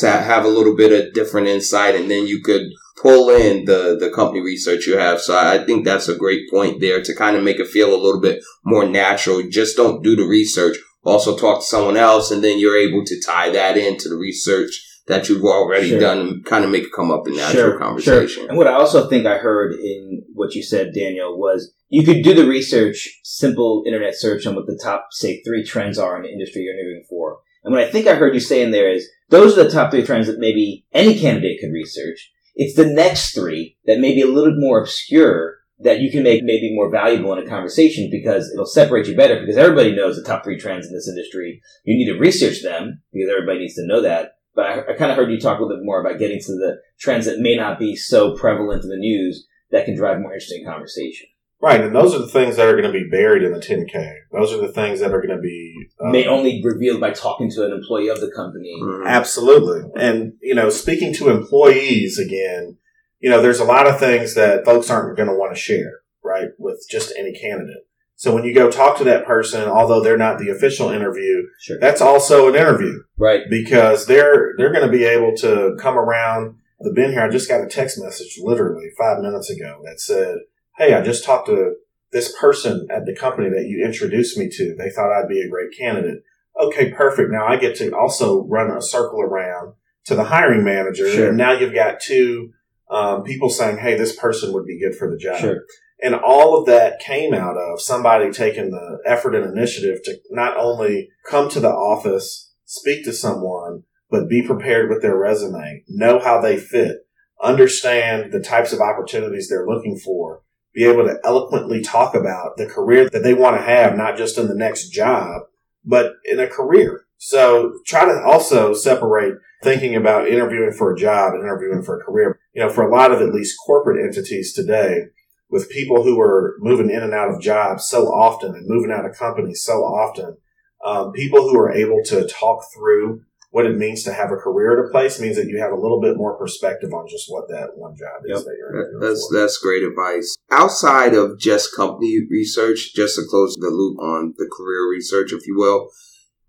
have 0.00 0.44
a 0.44 0.48
little 0.48 0.74
bit 0.74 0.90
of 0.90 1.12
different 1.12 1.46
insight 1.46 1.94
and 1.94 2.10
then 2.10 2.26
you 2.26 2.40
could 2.42 2.62
pull 3.00 3.30
in 3.30 3.64
the, 3.64 3.96
the 3.98 4.10
company 4.10 4.40
research 4.40 4.86
you 4.86 4.96
have. 4.96 5.20
So 5.20 5.36
I 5.36 5.64
think 5.64 5.84
that's 5.84 6.08
a 6.08 6.16
great 6.16 6.50
point 6.50 6.80
there 6.80 7.02
to 7.02 7.14
kind 7.14 7.36
of 7.36 7.42
make 7.42 7.58
it 7.58 7.68
feel 7.68 7.94
a 7.94 8.02
little 8.02 8.20
bit 8.20 8.42
more 8.64 8.88
natural. 8.88 9.42
Just 9.48 9.76
don't 9.76 10.02
do 10.02 10.16
the 10.16 10.24
research. 10.24 10.76
Also 11.04 11.36
talk 11.36 11.60
to 11.60 11.66
someone 11.66 11.96
else 11.96 12.30
and 12.30 12.44
then 12.44 12.58
you're 12.58 12.76
able 12.76 13.04
to 13.04 13.20
tie 13.20 13.50
that 13.50 13.76
into 13.76 14.08
the 14.08 14.16
research 14.16 14.88
that 15.08 15.28
you've 15.28 15.44
already 15.44 15.90
sure. 15.90 16.00
done 16.00 16.18
and 16.20 16.44
kind 16.44 16.64
of 16.64 16.70
make 16.70 16.84
it 16.84 16.92
come 16.94 17.10
up 17.10 17.26
in 17.26 17.34
natural 17.34 17.72
sure, 17.72 17.78
conversation. 17.78 18.42
Sure. 18.42 18.48
And 18.48 18.56
what 18.56 18.68
I 18.68 18.74
also 18.74 19.08
think 19.08 19.26
I 19.26 19.38
heard 19.38 19.72
in 19.72 20.22
what 20.32 20.54
you 20.54 20.62
said, 20.62 20.94
Daniel, 20.94 21.36
was 21.36 21.72
you 21.88 22.04
could 22.04 22.22
do 22.22 22.34
the 22.34 22.46
research, 22.46 23.20
simple 23.24 23.82
internet 23.84 24.14
search 24.14 24.46
on 24.46 24.54
what 24.54 24.66
the 24.66 24.80
top, 24.82 25.08
say, 25.10 25.42
three 25.42 25.64
trends 25.64 25.98
are 25.98 26.16
in 26.16 26.22
the 26.22 26.30
industry 26.30 26.62
you're 26.62 26.74
interviewing 26.74 27.04
for. 27.08 27.40
And 27.64 27.74
what 27.74 27.82
I 27.82 27.90
think 27.90 28.06
I 28.06 28.14
heard 28.14 28.34
you 28.34 28.40
say 28.40 28.62
in 28.62 28.70
there 28.70 28.90
is 28.90 29.08
those 29.28 29.56
are 29.56 29.64
the 29.64 29.70
top 29.70 29.90
three 29.90 30.04
trends 30.04 30.26
that 30.26 30.38
maybe 30.38 30.84
any 30.92 31.18
candidate 31.18 31.58
could 31.60 31.72
research. 31.72 32.31
It's 32.54 32.74
the 32.74 32.86
next 32.86 33.34
three 33.34 33.76
that 33.86 34.00
may 34.00 34.14
be 34.14 34.22
a 34.22 34.26
little 34.26 34.52
bit 34.52 34.60
more 34.60 34.80
obscure 34.80 35.56
that 35.80 36.00
you 36.00 36.10
can 36.10 36.22
make 36.22 36.44
maybe 36.44 36.74
more 36.74 36.90
valuable 36.90 37.32
in 37.32 37.44
a 37.44 37.48
conversation 37.48 38.08
because 38.10 38.50
it'll 38.52 38.66
separate 38.66 39.06
you 39.06 39.16
better 39.16 39.40
because 39.40 39.56
everybody 39.56 39.94
knows 39.94 40.16
the 40.16 40.22
top 40.22 40.44
three 40.44 40.58
trends 40.58 40.86
in 40.86 40.92
this 40.92 41.08
industry. 41.08 41.60
You 41.84 41.96
need 41.96 42.12
to 42.12 42.18
research 42.18 42.62
them 42.62 43.02
because 43.12 43.30
everybody 43.30 43.60
needs 43.60 43.74
to 43.74 43.86
know 43.86 44.00
that. 44.02 44.36
But 44.54 44.66
I, 44.66 44.92
I 44.92 44.96
kind 44.96 45.10
of 45.10 45.16
heard 45.16 45.30
you 45.30 45.40
talk 45.40 45.58
a 45.58 45.62
little 45.62 45.76
bit 45.76 45.84
more 45.84 46.00
about 46.00 46.18
getting 46.18 46.40
to 46.40 46.52
the 46.52 46.78
trends 47.00 47.26
that 47.26 47.40
may 47.40 47.56
not 47.56 47.78
be 47.78 47.96
so 47.96 48.36
prevalent 48.36 48.84
in 48.84 48.90
the 48.90 48.96
news 48.96 49.46
that 49.70 49.86
can 49.86 49.96
drive 49.96 50.20
more 50.20 50.32
interesting 50.32 50.64
conversation. 50.64 51.28
Right, 51.60 51.80
and 51.80 51.94
those 51.94 52.12
are 52.12 52.18
the 52.18 52.28
things 52.28 52.56
that 52.56 52.66
are 52.66 52.76
going 52.76 52.92
to 52.92 52.98
be 52.98 53.08
buried 53.08 53.44
in 53.44 53.52
the 53.52 53.60
10K. 53.60 54.14
Those 54.32 54.52
are 54.52 54.60
the 54.60 54.72
things 54.72 54.98
that 55.00 55.12
are 55.12 55.22
going 55.22 55.36
to 55.36 55.40
be 55.40 55.71
may 56.10 56.26
only 56.26 56.60
revealed 56.64 57.00
by 57.00 57.10
talking 57.10 57.50
to 57.50 57.64
an 57.64 57.72
employee 57.72 58.08
of 58.08 58.20
the 58.20 58.30
company. 58.34 58.74
Mm-hmm. 58.80 59.06
Absolutely, 59.06 59.82
and 59.96 60.34
you 60.40 60.54
know, 60.54 60.70
speaking 60.70 61.14
to 61.14 61.30
employees 61.30 62.18
again, 62.18 62.76
you 63.20 63.30
know, 63.30 63.40
there's 63.40 63.60
a 63.60 63.64
lot 63.64 63.86
of 63.86 63.98
things 63.98 64.34
that 64.34 64.64
folks 64.64 64.90
aren't 64.90 65.16
going 65.16 65.28
to 65.28 65.34
want 65.34 65.54
to 65.54 65.60
share, 65.60 66.00
right, 66.24 66.48
with 66.58 66.84
just 66.90 67.12
any 67.16 67.32
candidate. 67.32 67.86
So 68.16 68.34
when 68.34 68.44
you 68.44 68.54
go 68.54 68.70
talk 68.70 68.98
to 68.98 69.04
that 69.04 69.26
person, 69.26 69.68
although 69.68 70.00
they're 70.00 70.16
not 70.16 70.38
the 70.38 70.50
official 70.50 70.90
interview, 70.90 71.42
sure. 71.60 71.78
that's 71.80 72.00
also 72.00 72.48
an 72.48 72.54
interview, 72.54 73.02
right? 73.16 73.42
Because 73.50 74.06
they're 74.06 74.54
they're 74.56 74.72
going 74.72 74.86
to 74.86 74.92
be 74.92 75.04
able 75.04 75.34
to 75.38 75.76
come 75.80 75.98
around 75.98 76.56
the 76.80 76.92
bin 76.92 77.12
here. 77.12 77.22
I 77.22 77.28
just 77.28 77.48
got 77.48 77.64
a 77.64 77.68
text 77.68 78.00
message 78.00 78.38
literally 78.40 78.90
five 78.98 79.18
minutes 79.20 79.50
ago 79.50 79.80
that 79.84 80.00
said 80.00 80.38
hey, 80.76 80.94
I 80.94 81.02
just 81.02 81.24
talked 81.24 81.46
to 81.46 81.74
this 82.12 82.34
person 82.38 82.86
at 82.90 83.06
the 83.06 83.14
company 83.14 83.48
that 83.48 83.66
you 83.66 83.84
introduced 83.84 84.38
me 84.38 84.48
to. 84.50 84.76
They 84.78 84.90
thought 84.90 85.12
I'd 85.12 85.28
be 85.28 85.40
a 85.40 85.48
great 85.48 85.76
candidate. 85.76 86.22
Okay, 86.60 86.90
perfect. 86.90 87.30
Now 87.30 87.46
I 87.46 87.56
get 87.56 87.76
to 87.76 87.96
also 87.96 88.44
run 88.46 88.70
a 88.70 88.82
circle 88.82 89.20
around 89.20 89.74
to 90.04 90.14
the 90.14 90.24
hiring 90.24 90.64
manager. 90.64 91.08
Sure. 91.10 91.28
And 91.28 91.38
now 91.38 91.52
you've 91.52 91.74
got 91.74 92.00
two 92.00 92.52
um, 92.90 93.22
people 93.22 93.48
saying, 93.48 93.78
hey, 93.78 93.96
this 93.96 94.14
person 94.14 94.52
would 94.52 94.66
be 94.66 94.78
good 94.78 94.94
for 94.94 95.10
the 95.10 95.16
job. 95.16 95.40
Sure. 95.40 95.62
And 96.02 96.14
all 96.16 96.58
of 96.58 96.66
that 96.66 96.98
came 96.98 97.32
out 97.32 97.56
of 97.56 97.80
somebody 97.80 98.30
taking 98.30 98.70
the 98.70 98.98
effort 99.06 99.34
and 99.34 99.56
initiative 99.56 100.02
to 100.04 100.18
not 100.30 100.56
only 100.56 101.08
come 101.30 101.48
to 101.50 101.60
the 101.60 101.70
office, 101.70 102.52
speak 102.64 103.04
to 103.04 103.12
someone, 103.12 103.84
but 104.10 104.28
be 104.28 104.42
prepared 104.42 104.90
with 104.90 105.00
their 105.00 105.16
resume, 105.16 105.84
know 105.88 106.18
how 106.18 106.40
they 106.40 106.58
fit, 106.58 107.06
understand 107.42 108.32
the 108.32 108.40
types 108.40 108.72
of 108.72 108.80
opportunities 108.80 109.48
they're 109.48 109.66
looking 109.66 109.96
for, 109.96 110.42
be 110.74 110.84
able 110.84 111.04
to 111.04 111.18
eloquently 111.24 111.82
talk 111.82 112.14
about 112.14 112.56
the 112.56 112.66
career 112.66 113.08
that 113.10 113.22
they 113.22 113.34
want 113.34 113.56
to 113.56 113.62
have, 113.62 113.96
not 113.96 114.16
just 114.16 114.38
in 114.38 114.48
the 114.48 114.54
next 114.54 114.88
job, 114.90 115.42
but 115.84 116.14
in 116.24 116.40
a 116.40 116.46
career. 116.46 117.04
So 117.18 117.78
try 117.86 118.04
to 118.04 118.22
also 118.24 118.74
separate 118.74 119.34
thinking 119.62 119.94
about 119.94 120.28
interviewing 120.28 120.72
for 120.72 120.92
a 120.92 120.98
job 120.98 121.34
and 121.34 121.42
interviewing 121.42 121.82
for 121.82 122.00
a 122.00 122.04
career. 122.04 122.40
You 122.54 122.62
know, 122.62 122.70
for 122.70 122.82
a 122.82 122.90
lot 122.90 123.12
of 123.12 123.20
at 123.20 123.34
least 123.34 123.58
corporate 123.64 124.02
entities 124.04 124.52
today, 124.52 125.06
with 125.48 125.70
people 125.70 126.02
who 126.02 126.20
are 126.20 126.56
moving 126.58 126.90
in 126.90 127.02
and 127.02 127.14
out 127.14 127.28
of 127.32 127.40
jobs 127.40 127.86
so 127.86 128.06
often 128.06 128.54
and 128.54 128.66
moving 128.66 128.90
out 128.90 129.04
of 129.04 129.16
companies 129.16 129.62
so 129.62 129.84
often, 129.84 130.38
Um, 130.84 131.12
people 131.12 131.42
who 131.42 131.56
are 131.58 131.70
able 131.70 132.02
to 132.06 132.26
talk 132.26 132.64
through 132.74 133.22
what 133.52 133.66
it 133.66 133.76
means 133.76 134.02
to 134.02 134.12
have 134.12 134.32
a 134.32 134.36
career 134.36 134.72
at 134.72 134.86
a 134.86 134.90
place 134.90 135.20
means 135.20 135.36
that 135.36 135.46
you 135.46 135.60
have 135.60 135.72
a 135.72 135.80
little 135.80 136.00
bit 136.00 136.16
more 136.16 136.38
perspective 136.38 136.92
on 136.92 137.06
just 137.06 137.26
what 137.28 137.48
that 137.48 137.76
one 137.76 137.94
job 137.94 138.24
is 138.24 138.38
yep. 138.38 138.44
that 138.44 138.56
you're 138.58 139.00
That's 139.00 139.28
for. 139.28 139.38
that's 139.38 139.58
great 139.58 139.82
advice. 139.82 140.34
Outside 140.50 141.12
of 141.12 141.38
just 141.38 141.76
company 141.76 142.20
research, 142.30 142.94
just 142.94 143.16
to 143.16 143.22
close 143.28 143.54
the 143.56 143.68
loop 143.68 143.98
on 144.00 144.32
the 144.38 144.50
career 144.50 144.88
research, 144.88 145.34
if 145.34 145.46
you 145.46 145.54
will, 145.54 145.90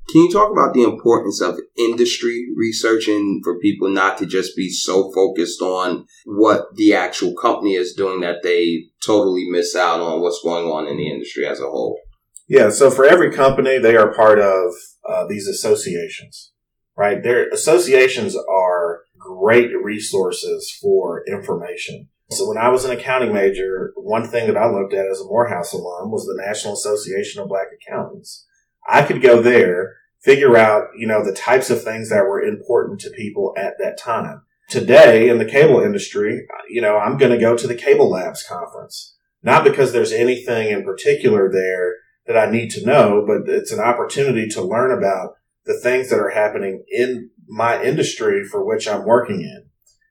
can 0.10 0.22
you 0.24 0.32
talk 0.32 0.52
about 0.52 0.74
the 0.74 0.84
importance 0.84 1.42
of 1.42 1.60
industry 1.78 2.48
research 2.56 3.10
and 3.10 3.44
for 3.44 3.60
people 3.60 3.90
not 3.90 4.18
to 4.20 4.26
just 4.26 4.56
be 4.56 4.70
so 4.70 5.12
focused 5.12 5.62
on 5.62 6.06
what 6.26 6.74
the 6.76 6.94
actual 6.94 7.36
company 7.36 7.74
is 7.74 7.94
doing 7.94 8.22
that 8.22 8.44
they 8.44 8.86
totally 9.06 9.46
miss 9.50 9.76
out 9.76 10.00
on 10.00 10.22
what's 10.22 10.42
going 10.42 10.68
on 10.68 10.88
in 10.88 10.96
the 10.96 11.10
industry 11.10 11.46
as 11.46 11.60
a 11.60 11.64
whole? 11.64 12.00
Yeah, 12.48 12.70
so 12.70 12.90
for 12.90 13.04
every 13.04 13.32
company, 13.32 13.78
they 13.78 13.98
are 13.98 14.14
part 14.14 14.40
of 14.40 14.74
uh, 15.08 15.26
these 15.28 15.48
associations, 15.48 16.53
right? 16.96 17.22
Their 17.22 17.50
associations 17.50 18.36
are 18.36 19.02
great 19.18 19.72
resources 19.82 20.72
for 20.82 21.24
information. 21.28 22.10
So 22.30 22.48
when 22.48 22.58
I 22.58 22.70
was 22.70 22.86
an 22.86 22.92
accounting 22.92 23.34
major, 23.34 23.94
one 23.96 24.28
thing 24.28 24.48
that 24.48 24.58
I 24.58 24.70
looked 24.70 24.94
at 24.94 25.06
as 25.06 25.22
a 25.22 25.26
Morehouse 25.26 25.74
alum 25.74 26.12
was 26.12 26.26
the 26.26 26.42
National 26.44 26.74
Association 26.74 27.42
of 27.42 27.48
Black 27.48 27.68
Accountants 27.74 28.46
I 28.88 29.04
could 29.04 29.22
go 29.22 29.42
there, 29.42 29.98
figure 30.22 30.58
out, 30.58 30.90
you 30.98 31.08
know, 31.08 31.24
the 31.24 31.34
types 31.34 31.70
of 31.70 31.84
things 31.84 32.10
that 32.10 32.24
were 32.24 32.42
important 32.42 33.00
to 33.02 33.10
people 33.10 33.54
at 33.58 33.76
that 33.80 33.98
time. 33.98 34.42
Today 34.70 35.30
in 35.30 35.38
the 35.38 35.46
cable 35.46 35.82
industry, 35.82 36.46
you 36.70 36.82
know, 36.82 36.98
I'm 36.98 37.18
going 37.18 37.32
to 37.32 37.38
go 37.38 37.56
to 37.56 37.68
the 37.68 37.76
Cable 37.76 38.10
Labs 38.10 38.44
conference, 38.44 39.16
not 39.42 39.64
because 39.64 39.92
there's 39.92 40.12
anything 40.12 40.70
in 40.70 40.84
particular 40.84 41.52
there 41.52 41.96
that 42.26 42.38
I 42.38 42.50
need 42.50 42.70
to 42.72 42.86
know, 42.86 43.24
but 43.28 43.54
it's 43.54 43.72
an 43.72 43.82
opportunity 43.82 44.48
to 44.50 44.62
learn 44.62 44.98
about 44.98 45.36
the 45.66 45.80
things 45.80 46.10
that 46.10 46.20
are 46.20 46.30
happening 46.30 46.84
in 46.90 47.30
my 47.48 47.82
industry 47.82 48.44
for 48.44 48.66
which 48.66 48.88
I'm 48.88 49.06
working 49.06 49.42
in. 49.42 49.66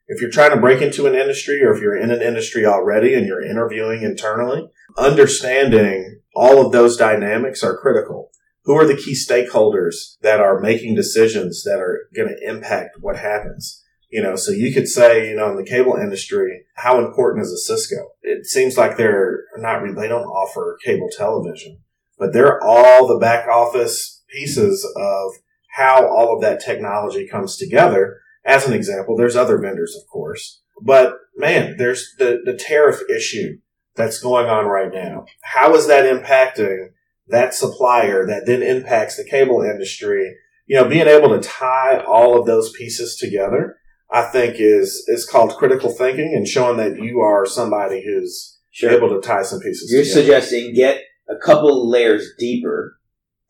If 0.06 0.20
you're 0.20 0.30
trying 0.30 0.50
to 0.50 0.60
break 0.60 0.82
into 0.82 1.06
an 1.06 1.14
industry 1.14 1.62
or 1.62 1.74
if 1.74 1.80
you're 1.80 1.96
in 1.96 2.10
an 2.10 2.22
industry 2.22 2.66
already 2.66 3.14
and 3.14 3.26
you're 3.26 3.44
interviewing 3.44 4.02
internally, 4.02 4.68
understanding 4.98 6.20
all 6.34 6.64
of 6.64 6.72
those 6.72 6.96
dynamics 6.96 7.62
are 7.62 7.78
critical 7.78 8.30
who 8.64 8.76
are 8.76 8.86
the 8.86 8.96
key 8.96 9.14
stakeholders 9.14 10.16
that 10.22 10.40
are 10.40 10.60
making 10.60 10.94
decisions 10.94 11.64
that 11.64 11.80
are 11.80 12.08
going 12.14 12.28
to 12.28 12.48
impact 12.48 12.96
what 13.00 13.16
happens? 13.16 13.82
You 14.10 14.22
know, 14.22 14.36
so 14.36 14.52
you 14.52 14.72
could 14.74 14.88
say, 14.88 15.30
you 15.30 15.36
know, 15.36 15.50
in 15.50 15.56
the 15.56 15.64
cable 15.64 15.96
industry, 15.96 16.64
how 16.76 17.04
important 17.04 17.44
is 17.44 17.52
a 17.52 17.56
Cisco? 17.56 18.10
It 18.20 18.46
seems 18.46 18.76
like 18.76 18.96
they're 18.96 19.44
not, 19.56 19.82
they 19.96 20.08
don't 20.08 20.26
offer 20.26 20.78
cable 20.84 21.08
television, 21.16 21.78
but 22.18 22.32
they're 22.32 22.62
all 22.62 23.06
the 23.06 23.18
back 23.18 23.48
office 23.48 24.22
pieces 24.28 24.86
of 24.96 25.32
how 25.72 26.06
all 26.06 26.34
of 26.34 26.42
that 26.42 26.60
technology 26.60 27.26
comes 27.26 27.56
together. 27.56 28.20
As 28.44 28.66
an 28.66 28.72
example, 28.72 29.16
there's 29.16 29.36
other 29.36 29.58
vendors, 29.58 29.96
of 29.96 30.08
course, 30.10 30.62
but 30.80 31.14
man, 31.36 31.76
there's 31.78 32.14
the, 32.18 32.40
the 32.44 32.54
tariff 32.54 33.00
issue 33.08 33.58
that's 33.94 34.20
going 34.20 34.46
on 34.46 34.66
right 34.66 34.92
now. 34.92 35.26
How 35.42 35.74
is 35.74 35.86
that 35.86 36.04
impacting 36.04 36.88
that 37.28 37.54
supplier 37.54 38.26
that 38.26 38.46
then 38.46 38.62
impacts 38.62 39.16
the 39.16 39.24
cable 39.24 39.62
industry, 39.62 40.34
you 40.66 40.76
know, 40.76 40.88
being 40.88 41.06
able 41.06 41.28
to 41.28 41.46
tie 41.46 42.02
all 42.04 42.38
of 42.38 42.46
those 42.46 42.72
pieces 42.72 43.16
together, 43.16 43.76
I 44.10 44.22
think 44.22 44.56
is, 44.58 45.04
is 45.08 45.26
called 45.26 45.56
critical 45.56 45.90
thinking 45.90 46.34
and 46.34 46.46
showing 46.46 46.76
that 46.78 47.02
you 47.02 47.20
are 47.20 47.46
somebody 47.46 48.04
who's 48.04 48.58
sure. 48.70 48.90
able 48.90 49.08
to 49.08 49.26
tie 49.26 49.42
some 49.42 49.60
pieces 49.60 49.90
You're 49.92 50.02
together. 50.02 50.20
suggesting 50.20 50.74
get 50.74 51.02
a 51.28 51.36
couple 51.36 51.88
layers 51.88 52.28
deeper, 52.38 52.98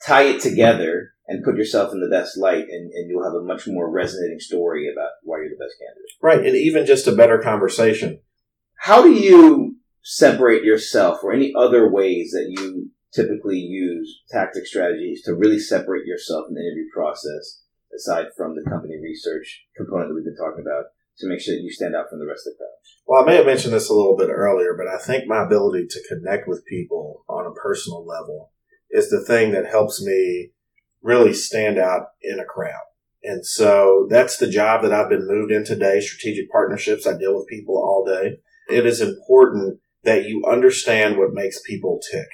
tie 0.04 0.24
it 0.24 0.40
together, 0.40 1.12
and 1.32 1.42
put 1.42 1.56
yourself 1.56 1.94
in 1.94 2.00
the 2.00 2.14
best 2.14 2.36
light, 2.36 2.66
and, 2.68 2.92
and 2.92 3.08
you'll 3.08 3.24
have 3.24 3.32
a 3.32 3.42
much 3.42 3.66
more 3.66 3.90
resonating 3.90 4.38
story 4.38 4.92
about 4.92 5.12
why 5.22 5.38
you're 5.38 5.48
the 5.48 5.64
best 5.64 5.76
candidate. 5.80 6.12
Right. 6.20 6.46
And 6.46 6.54
even 6.54 6.84
just 6.84 7.06
a 7.06 7.16
better 7.16 7.38
conversation. 7.38 8.20
How 8.76 9.02
do 9.02 9.10
you 9.10 9.76
separate 10.02 10.62
yourself 10.62 11.20
or 11.22 11.32
any 11.32 11.54
other 11.56 11.90
ways 11.90 12.32
that 12.32 12.48
you 12.50 12.90
typically 13.14 13.58
use 13.58 14.20
tactic 14.30 14.66
strategies 14.66 15.22
to 15.22 15.34
really 15.34 15.58
separate 15.58 16.06
yourself 16.06 16.46
in 16.48 16.54
the 16.54 16.60
interview 16.60 16.88
process, 16.92 17.62
aside 17.96 18.26
from 18.36 18.54
the 18.54 18.68
company 18.68 18.94
research 19.02 19.64
component 19.74 20.10
that 20.10 20.14
we've 20.14 20.24
been 20.24 20.36
talking 20.36 20.64
about, 20.66 20.84
to 21.18 21.28
make 21.28 21.40
sure 21.40 21.54
that 21.54 21.62
you 21.62 21.70
stand 21.70 21.94
out 21.94 22.10
from 22.10 22.18
the 22.18 22.26
rest 22.26 22.46
of 22.46 22.52
the 22.52 22.58
crowd? 22.58 22.68
Well, 23.06 23.22
I 23.22 23.26
may 23.26 23.36
have 23.36 23.46
mentioned 23.46 23.72
this 23.72 23.88
a 23.88 23.94
little 23.94 24.16
bit 24.16 24.28
earlier, 24.28 24.74
but 24.76 24.88
I 24.88 24.98
think 24.98 25.24
my 25.26 25.44
ability 25.44 25.86
to 25.88 26.08
connect 26.08 26.46
with 26.46 26.66
people 26.66 27.24
on 27.28 27.46
a 27.46 27.54
personal 27.54 28.04
level 28.04 28.50
is 28.90 29.08
the 29.08 29.24
thing 29.24 29.52
that 29.52 29.66
helps 29.66 30.02
me 30.04 30.50
really 31.02 31.34
stand 31.34 31.78
out 31.78 32.08
in 32.22 32.38
a 32.38 32.44
crowd. 32.44 32.82
And 33.24 33.46
so 33.46 34.06
that's 34.10 34.36
the 34.36 34.50
job 34.50 34.82
that 34.82 34.92
I've 34.92 35.08
been 35.08 35.28
moved 35.28 35.52
in 35.52 35.64
today, 35.64 36.00
strategic 36.00 36.50
partnerships. 36.50 37.06
I 37.06 37.16
deal 37.16 37.36
with 37.36 37.46
people 37.46 37.76
all 37.76 38.04
day. 38.04 38.38
It 38.68 38.86
is 38.86 39.00
important 39.00 39.78
that 40.02 40.24
you 40.24 40.44
understand 40.44 41.16
what 41.16 41.32
makes 41.32 41.60
people 41.62 42.00
tick 42.10 42.28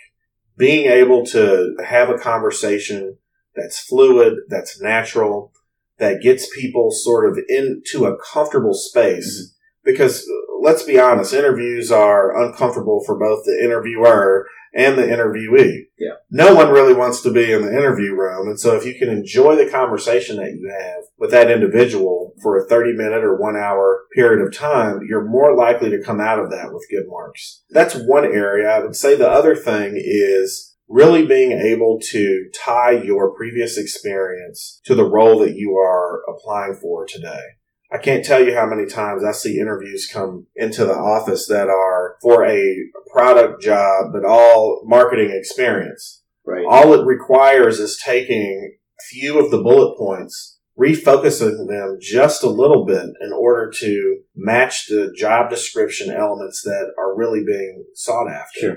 being 0.58 0.90
able 0.90 1.24
to 1.24 1.76
have 1.86 2.10
a 2.10 2.18
conversation 2.18 3.16
that's 3.54 3.78
fluid, 3.78 4.34
that's 4.48 4.80
natural, 4.80 5.52
that 5.98 6.20
gets 6.20 6.52
people 6.54 6.90
sort 6.90 7.30
of 7.30 7.38
into 7.48 8.04
a 8.04 8.16
comfortable 8.18 8.74
space. 8.74 9.40
Mm-hmm. 9.40 9.54
Because 9.84 10.22
uh, 10.22 10.60
let's 10.60 10.82
be 10.82 10.98
honest, 10.98 11.32
interviews 11.32 11.90
are 11.90 12.44
uncomfortable 12.44 13.02
for 13.06 13.18
both 13.18 13.44
the 13.44 13.58
interviewer 13.62 14.46
and 14.74 14.98
the 14.98 15.02
interviewee. 15.02 15.86
Yeah. 15.98 16.14
No 16.30 16.54
one 16.54 16.70
really 16.70 16.94
wants 16.94 17.20
to 17.22 17.32
be 17.32 17.52
in 17.52 17.62
the 17.62 17.72
interview 17.72 18.14
room. 18.14 18.48
And 18.48 18.60
so 18.60 18.76
if 18.76 18.84
you 18.84 18.94
can 18.98 19.08
enjoy 19.08 19.56
the 19.56 19.70
conversation 19.70 20.36
that 20.36 20.52
you 20.52 20.70
have 20.70 21.04
with 21.18 21.30
that 21.30 21.50
individual 21.50 22.34
for 22.42 22.58
a 22.58 22.68
30 22.68 22.92
minute 22.92 23.24
or 23.24 23.36
one 23.36 23.56
hour 23.56 24.04
period 24.14 24.46
of 24.46 24.56
time, 24.56 25.00
you're 25.08 25.28
more 25.28 25.56
likely 25.56 25.90
to 25.90 26.02
come 26.02 26.20
out 26.20 26.38
of 26.38 26.50
that 26.50 26.72
with 26.72 26.86
good 26.90 27.06
marks. 27.08 27.62
That's 27.70 27.94
one 27.94 28.24
area. 28.24 28.68
I 28.68 28.80
would 28.80 28.96
say 28.96 29.16
the 29.16 29.28
other 29.28 29.56
thing 29.56 29.94
is 29.96 30.76
really 30.88 31.26
being 31.26 31.52
able 31.52 31.98
to 32.00 32.48
tie 32.54 32.92
your 32.92 33.34
previous 33.34 33.76
experience 33.76 34.80
to 34.84 34.94
the 34.94 35.08
role 35.08 35.38
that 35.40 35.54
you 35.54 35.76
are 35.76 36.22
applying 36.28 36.74
for 36.74 37.04
today. 37.06 37.42
I 37.90 37.98
can't 37.98 38.24
tell 38.24 38.44
you 38.44 38.54
how 38.54 38.66
many 38.66 38.86
times 38.86 39.24
I 39.24 39.32
see 39.32 39.58
interviews 39.58 40.10
come 40.12 40.46
into 40.54 40.84
the 40.84 40.96
office 40.96 41.46
that 41.48 41.68
are 41.68 42.16
for 42.20 42.44
a 42.44 42.76
product 43.10 43.62
job, 43.62 44.12
but 44.12 44.24
all 44.26 44.82
marketing 44.84 45.30
experience. 45.32 46.22
Right. 46.44 46.66
All 46.68 46.92
it 46.92 47.06
requires 47.06 47.78
is 47.78 48.00
taking 48.02 48.76
a 48.98 49.02
few 49.04 49.38
of 49.38 49.50
the 49.50 49.62
bullet 49.62 49.96
points, 49.96 50.58
refocusing 50.78 51.66
them 51.66 51.98
just 52.00 52.42
a 52.42 52.50
little 52.50 52.84
bit 52.84 53.06
in 53.20 53.32
order 53.32 53.70
to 53.80 54.18
match 54.36 54.86
the 54.88 55.12
job 55.16 55.48
description 55.48 56.10
elements 56.10 56.62
that 56.62 56.92
are 56.98 57.16
really 57.16 57.42
being 57.44 57.84
sought 57.94 58.30
after. 58.30 58.60
Sure. 58.60 58.76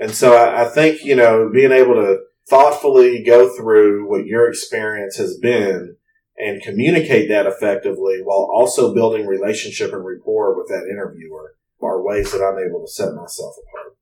And 0.00 0.12
so 0.12 0.36
I, 0.36 0.64
I 0.64 0.68
think, 0.68 1.04
you 1.04 1.16
know, 1.16 1.50
being 1.52 1.72
able 1.72 1.94
to 1.94 2.18
thoughtfully 2.48 3.22
go 3.22 3.54
through 3.56 4.08
what 4.08 4.26
your 4.26 4.48
experience 4.48 5.16
has 5.16 5.38
been 5.38 5.96
and 6.38 6.62
communicate 6.62 7.28
that 7.28 7.46
effectively 7.46 8.20
while 8.22 8.48
also 8.52 8.94
building 8.94 9.26
relationship 9.26 9.92
and 9.92 10.04
rapport 10.04 10.56
with 10.56 10.68
that 10.68 10.88
interviewer 10.90 11.54
are 11.82 12.02
ways 12.02 12.32
that 12.32 12.42
I'm 12.42 12.58
able 12.58 12.80
to 12.80 12.90
set 12.90 13.14
myself 13.14 13.54
apart. 13.68 13.96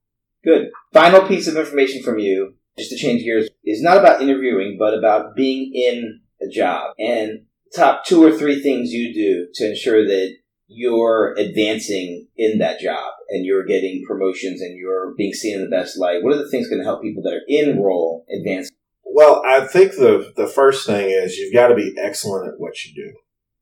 Good. 0.45 0.71
Final 0.93 1.27
piece 1.27 1.49
of 1.49 1.57
information 1.57 2.03
from 2.03 2.19
you, 2.19 2.55
just 2.79 2.91
to 2.91 2.97
change 2.97 3.23
gears, 3.23 3.49
is 3.65 3.83
not 3.83 3.97
about 3.97 4.23
interviewing, 4.23 4.77
but 4.79 4.95
about 4.97 5.35
being 5.35 5.73
in 5.75 6.21
a 6.41 6.49
job. 6.49 6.93
And 6.99 7.47
top 7.75 8.05
two 8.05 8.23
or 8.23 8.37
three 8.37 8.63
things 8.63 8.93
you 8.93 9.13
do 9.13 9.49
to 9.55 9.71
ensure 9.71 10.07
that 10.07 10.37
you're 10.69 11.35
advancing 11.39 12.29
in 12.37 12.59
that 12.59 12.81
job 12.81 13.13
and 13.29 13.45
you're 13.45 13.65
getting 13.65 14.05
promotions 14.07 14.61
and 14.61 14.77
you're 14.77 15.15
being 15.17 15.33
seen 15.33 15.57
in 15.57 15.63
the 15.63 15.71
best 15.71 15.99
light. 15.99 16.23
What 16.23 16.35
are 16.35 16.43
the 16.43 16.51
things 16.51 16.69
going 16.69 16.81
to 16.81 16.85
help 16.85 17.03
people 17.03 17.23
that 17.23 17.33
are 17.33 17.43
in 17.49 17.81
role 17.81 18.25
advance 18.31 18.71
well, 19.17 19.43
I 19.47 19.67
think 19.67 19.93
the 19.93 20.31
the 20.37 20.47
first 20.47 20.87
thing 20.87 21.09
is 21.09 21.39
you've 21.39 21.55
got 21.55 21.69
to 21.69 21.75
be 21.75 21.95
excellent 21.99 22.49
at 22.49 22.59
what 22.61 22.85
you 22.85 22.95
do. 22.95 23.15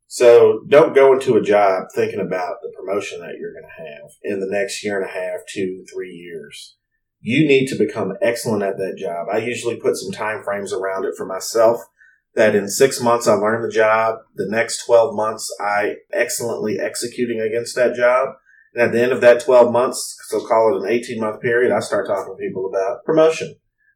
So 0.08 0.64
don't 0.68 0.96
go 0.96 1.12
into 1.12 1.36
a 1.36 1.42
job 1.42 1.84
thinking 1.94 2.18
about 2.18 2.56
the 2.60 2.72
promotion 2.76 3.20
that 3.20 3.36
you're 3.38 3.52
going 3.52 3.62
to 3.62 3.82
have 3.84 4.10
in 4.24 4.40
the 4.40 4.50
next 4.50 4.82
year 4.82 5.00
and 5.00 5.08
a 5.08 5.12
half, 5.12 5.42
two, 5.48 5.84
three 5.92 6.10
years. 6.10 6.76
You 7.20 7.46
need 7.46 7.68
to 7.68 7.78
become 7.78 8.14
excellent 8.20 8.64
at 8.64 8.78
that 8.78 8.96
job. 8.98 9.28
I 9.32 9.38
usually 9.38 9.76
put 9.76 9.94
some 9.94 10.10
time 10.10 10.42
frames 10.42 10.72
around 10.72 11.04
it 11.04 11.14
for 11.16 11.24
myself 11.24 11.80
that 12.34 12.56
in 12.56 12.68
six 12.68 13.00
months 13.00 13.28
I 13.28 13.34
learn 13.34 13.62
the 13.62 13.70
job. 13.70 14.16
The 14.34 14.50
next 14.50 14.84
12 14.86 15.14
months 15.14 15.48
I 15.60 15.94
excellently 16.12 16.80
executing 16.80 17.40
against 17.40 17.76
that 17.76 17.94
job. 17.94 18.30
And 18.74 18.82
at 18.82 18.92
the 18.92 19.00
end 19.00 19.12
of 19.12 19.20
that 19.20 19.44
12 19.44 19.72
months, 19.72 20.16
so 20.26 20.44
call 20.44 20.74
it 20.74 20.84
an 20.84 20.92
18 20.92 21.20
month 21.20 21.40
period, 21.40 21.70
I 21.70 21.78
start 21.78 22.08
talking 22.08 22.34
to 22.34 22.44
people 22.44 22.66
about 22.66 23.04
promotion 23.04 23.54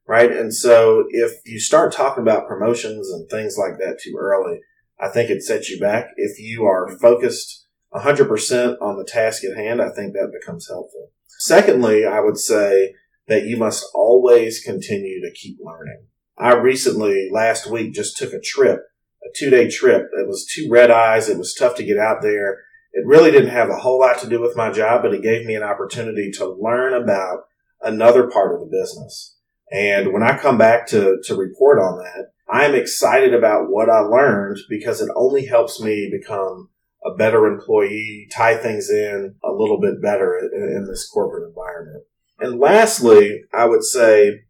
right? 0.09 0.33
And 0.33 0.53
so 0.53 1.05
if 1.11 1.33
you 1.44 1.61
start 1.61 1.92
talking 1.92 2.23
about 2.23 2.49
promotions 2.49 3.12
and 3.12 3.29
things 3.29 3.57
like 3.59 3.79
that 3.79 4.01
too 4.03 4.16
early, 4.18 4.61
I 4.99 5.09
think 5.09 5.31
it 5.31 5.42
sets 5.42 5.68
you 5.68 5.79
back. 5.79 6.09
If 6.16 6.40
you 6.40 6.64
are 6.64 6.88
focused 6.99 7.66
100% 7.94 8.77
on 8.81 8.97
the 8.97 9.05
task 9.05 9.44
at 9.44 9.57
hand, 9.57 9.81
I 9.81 9.90
think 9.90 10.14
that 10.14 10.33
becomes 10.33 10.66
helpful. 10.68 11.11
Secondly, 11.38 12.05
I 12.05 12.21
would 12.21 12.38
say 12.38 12.94
that 13.29 13.44
you 13.44 13.59
must 13.59 13.87
always 13.94 14.61
continue 14.61 15.21
to 15.21 15.31
keep 15.31 15.59
learning. 15.62 16.07
I 16.38 16.55
recently, 16.55 17.29
last 17.31 17.71
week, 17.71 17.92
just 17.92 18.16
took 18.16 18.33
a 18.33 18.40
trip, 18.40 18.81
a 19.23 19.29
two 19.37 19.51
day 19.51 19.68
trip. 19.68 20.09
It 20.14 20.27
was 20.27 20.47
two 20.47 20.68
red 20.71 20.90
eyes. 20.90 21.29
It 21.29 21.38
was 21.38 21.55
tough 21.55 21.77
to 21.77 21.85
get 21.85 21.99
out 21.99 22.23
there. 22.23 22.62
It 22.92 23.07
really 23.07 23.31
didn't 23.31 23.51
have 23.51 23.68
a 23.68 23.77
whole 23.77 24.01
lot 24.01 24.18
to 24.21 24.29
do 24.29 24.40
with 24.40 24.57
my 24.57 24.71
job, 24.71 25.03
but 25.03 25.12
it 25.12 25.23
gave 25.23 25.44
me 25.44 25.55
an 25.55 25.62
opportunity 25.62 26.31
to 26.33 26.49
learn 26.49 26.94
about 26.94 27.40
another 27.83 28.29
part 28.29 28.55
of 28.55 28.61
the 28.61 28.66
business. 28.66 29.38
And 29.71 30.13
when 30.13 30.23
I 30.23 30.39
come 30.39 30.59
back 30.59 30.87
to, 30.89 31.19
to 31.25 31.35
report 31.35 31.79
on 31.79 31.99
that, 31.99 32.33
I'm 32.51 32.75
excited 32.75 33.35
about 33.35 33.69
what 33.69 33.91
I 33.91 34.01
learned 34.01 34.59
because 34.69 35.01
it 35.01 35.11
only 35.15 35.47
helps 35.47 35.81
me 35.81 36.11
become 36.11 36.71
a 37.05 37.15
better 37.15 37.47
employee, 37.47 38.29
tie 38.33 38.57
things 38.57 38.91
in 38.91 39.35
a 39.45 39.53
little 39.53 39.81
bit 39.81 40.03
better 40.03 40.39
in, 40.39 40.63
in 40.77 40.87
this 40.87 41.09
corporate 41.09 41.49
environment. 41.49 42.05
And 42.41 42.59
lastly, 42.59 43.43
I 43.53 43.67
would 43.67 43.85
say 43.85 44.45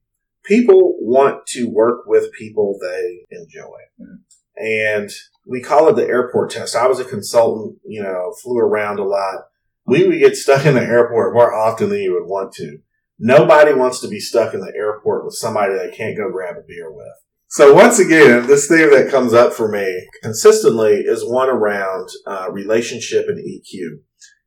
people 0.45 0.97
want 1.01 1.47
to 1.49 1.69
work 1.69 2.07
with 2.07 2.33
people 2.33 2.79
they 2.81 3.27
enjoy. 3.31 3.79
And 4.57 5.11
we 5.47 5.61
call 5.61 5.89
it 5.89 5.97
the 5.97 6.07
airport 6.07 6.51
test. 6.51 6.77
I 6.77 6.87
was 6.87 7.01
a 7.01 7.05
consultant, 7.05 7.79
you 7.85 8.03
know, 8.03 8.35
flew 8.43 8.59
around 8.59 8.99
a 8.99 9.05
lot. 9.05 9.47
We 9.87 10.07
would 10.07 10.19
get 10.19 10.37
stuck 10.37 10.67
in 10.67 10.75
the 10.75 10.83
airport 10.83 11.35
more 11.35 11.55
often 11.55 11.89
than 11.89 12.01
you 12.01 12.13
would 12.13 12.29
want 12.29 12.53
to. 12.55 12.79
Nobody 13.19 13.75
wants 13.75 14.01
to 14.01 14.09
be 14.09 14.21
stuck 14.21 14.55
in 14.55 14.61
the 14.61 14.73
airport 14.77 15.25
with 15.25 15.35
somebody 15.35 15.75
they 15.75 15.95
can't 15.95 16.17
go 16.17 16.31
grab 16.31 16.57
a 16.57 16.63
beer 16.67 16.93
with. 16.93 17.07
So 17.51 17.73
once 17.73 17.99
again, 17.99 18.47
this 18.47 18.69
theme 18.69 18.91
that 18.91 19.11
comes 19.11 19.33
up 19.33 19.55
for 19.55 19.69
me 19.69 20.07
consistently 20.23 20.97
is 20.97 21.25
one 21.25 21.49
around 21.49 22.09
uh, 22.27 22.51
relationship 22.53 23.27
and 23.27 23.39
EQ. 23.39 24.01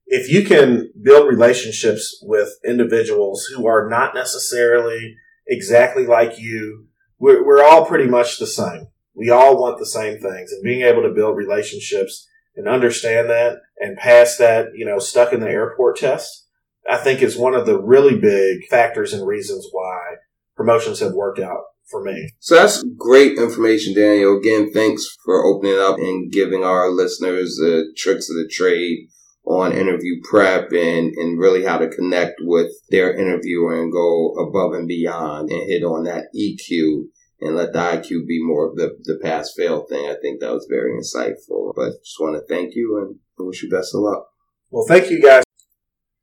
If 0.05 0.29
you 0.29 0.45
can 0.45 0.91
build 1.01 1.27
relationships 1.27 2.19
with 2.21 2.49
individuals 2.65 3.45
who 3.45 3.65
are 3.67 3.89
not 3.89 4.13
necessarily 4.13 5.15
exactly 5.47 6.05
like 6.05 6.37
you, 6.37 6.87
we're, 7.17 7.45
we're 7.45 7.63
all 7.63 7.85
pretty 7.85 8.07
much 8.07 8.37
the 8.37 8.47
same. 8.47 8.87
We 9.15 9.29
all 9.29 9.59
want 9.59 9.79
the 9.79 9.85
same 9.85 10.19
things 10.19 10.51
and 10.51 10.63
being 10.63 10.81
able 10.81 11.01
to 11.01 11.13
build 11.13 11.37
relationships 11.37 12.27
and 12.55 12.67
understand 12.67 13.29
that 13.29 13.59
and 13.79 13.97
pass 13.97 14.37
that, 14.37 14.67
you 14.75 14.85
know, 14.85 14.99
stuck 14.99 15.33
in 15.33 15.39
the 15.39 15.49
airport 15.49 15.97
test, 15.97 16.40
I 16.89 16.97
think 16.97 17.21
is 17.21 17.37
one 17.37 17.53
of 17.53 17.65
the 17.65 17.79
really 17.79 18.19
big 18.19 18.67
factors 18.69 19.13
and 19.13 19.25
reasons 19.25 19.67
why 19.71 20.15
promotions 20.55 20.99
have 20.99 21.13
worked 21.13 21.39
out 21.39 21.63
for 21.89 22.03
me. 22.03 22.31
So 22.39 22.55
that's 22.55 22.83
great 22.97 23.37
information, 23.37 23.93
Daniel. 23.93 24.37
Again, 24.37 24.71
thanks 24.73 25.05
for 25.23 25.45
opening 25.45 25.77
up 25.77 25.97
and 25.97 26.31
giving 26.31 26.63
our 26.63 26.89
listeners 26.89 27.55
the 27.55 27.93
tricks 27.97 28.29
of 28.29 28.37
the 28.37 28.47
trade 28.47 29.09
on 29.45 29.73
interview 29.73 30.21
prep 30.29 30.71
and, 30.71 31.13
and 31.15 31.39
really 31.39 31.65
how 31.65 31.77
to 31.77 31.89
connect 31.89 32.35
with 32.41 32.71
their 32.89 33.13
interviewer 33.13 33.81
and 33.81 33.91
go 33.91 34.33
above 34.33 34.73
and 34.73 34.87
beyond 34.87 35.49
and 35.49 35.69
hit 35.69 35.83
on 35.83 36.03
that 36.03 36.25
EQ 36.35 37.05
and 37.41 37.55
let 37.55 37.73
the 37.73 37.79
IQ 37.79 38.27
be 38.27 38.39
more 38.41 38.69
of 38.69 38.75
the, 38.75 38.95
the 39.03 39.19
pass 39.21 39.51
fail 39.57 39.85
thing. 39.89 40.05
I 40.05 40.15
think 40.21 40.39
that 40.39 40.51
was 40.51 40.67
very 40.69 40.91
insightful. 40.93 41.73
But 41.75 42.03
just 42.03 42.19
want 42.19 42.35
to 42.35 42.53
thank 42.53 42.75
you 42.75 42.99
and 42.99 43.47
wish 43.47 43.63
you 43.63 43.69
best 43.69 43.95
of 43.95 44.01
luck. 44.01 44.27
Well, 44.69 44.85
thank 44.87 45.09
you 45.09 45.21
guys. 45.21 45.43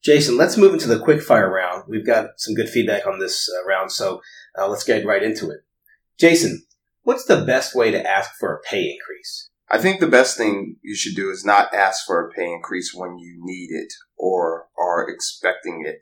Jason, 0.03 0.37
let's 0.37 0.57
move 0.57 0.73
into 0.73 0.89
the 0.89 1.01
quick 1.01 1.21
fire 1.21 1.53
round. 1.53 1.85
We've 1.89 2.07
got 2.07 2.31
some 2.37 2.55
good 2.55 2.69
feedback 2.69 3.07
on 3.07 3.19
this 3.19 3.49
uh, 3.49 3.67
round, 3.67 3.91
so 3.91 4.21
uh, 4.59 4.69
let's 4.69 4.85
get 4.85 5.05
right 5.05 5.23
into 5.23 5.51
it. 5.51 5.61
Jason, 6.19 6.65
what's 7.03 7.25
the 7.25 7.45
best 7.45 7.75
way 7.75 7.91
to 7.91 8.09
ask 8.09 8.31
for 8.39 8.55
a 8.55 8.61
pay 8.61 8.83
increase? 8.83 9.51
I 9.71 9.79
think 9.79 10.01
the 10.01 10.07
best 10.07 10.37
thing 10.37 10.77
you 10.83 10.95
should 10.95 11.15
do 11.15 11.31
is 11.31 11.45
not 11.45 11.75
ask 11.75 12.07
for 12.07 12.27
a 12.27 12.31
pay 12.33 12.51
increase 12.51 12.95
when 12.95 13.19
you 13.19 13.39
need 13.41 13.71
it 13.71 13.93
or 14.17 14.69
are 14.79 15.09
expecting 15.09 15.85
it 15.87 16.01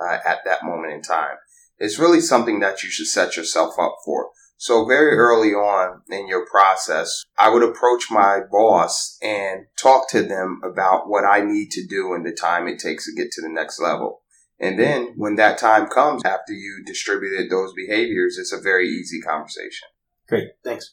uh, 0.00 0.18
at 0.24 0.44
that 0.44 0.62
moment 0.62 0.92
in 0.92 1.02
time. 1.02 1.36
It's 1.78 1.98
really 1.98 2.20
something 2.20 2.60
that 2.60 2.82
you 2.82 2.90
should 2.90 3.06
set 3.06 3.36
yourself 3.36 3.74
up 3.78 3.96
for. 4.04 4.30
So 4.60 4.84
very 4.84 5.16
early 5.16 5.50
on 5.50 6.02
in 6.10 6.26
your 6.26 6.44
process, 6.44 7.24
I 7.38 7.48
would 7.48 7.62
approach 7.62 8.10
my 8.10 8.40
boss 8.50 9.16
and 9.22 9.66
talk 9.80 10.10
to 10.10 10.22
them 10.22 10.60
about 10.64 11.08
what 11.08 11.24
I 11.24 11.42
need 11.42 11.70
to 11.70 11.86
do 11.86 12.12
and 12.12 12.26
the 12.26 12.32
time 12.32 12.66
it 12.66 12.80
takes 12.80 13.06
to 13.06 13.14
get 13.14 13.30
to 13.32 13.40
the 13.40 13.48
next 13.48 13.80
level. 13.80 14.22
And 14.58 14.76
then 14.76 15.14
when 15.16 15.36
that 15.36 15.58
time 15.58 15.86
comes 15.86 16.24
after 16.24 16.52
you 16.52 16.82
distributed 16.84 17.48
those 17.48 17.72
behaviors, 17.72 18.36
it's 18.36 18.52
a 18.52 18.60
very 18.60 18.88
easy 18.88 19.20
conversation. 19.20 19.88
Great. 20.28 20.48
Thanks. 20.64 20.92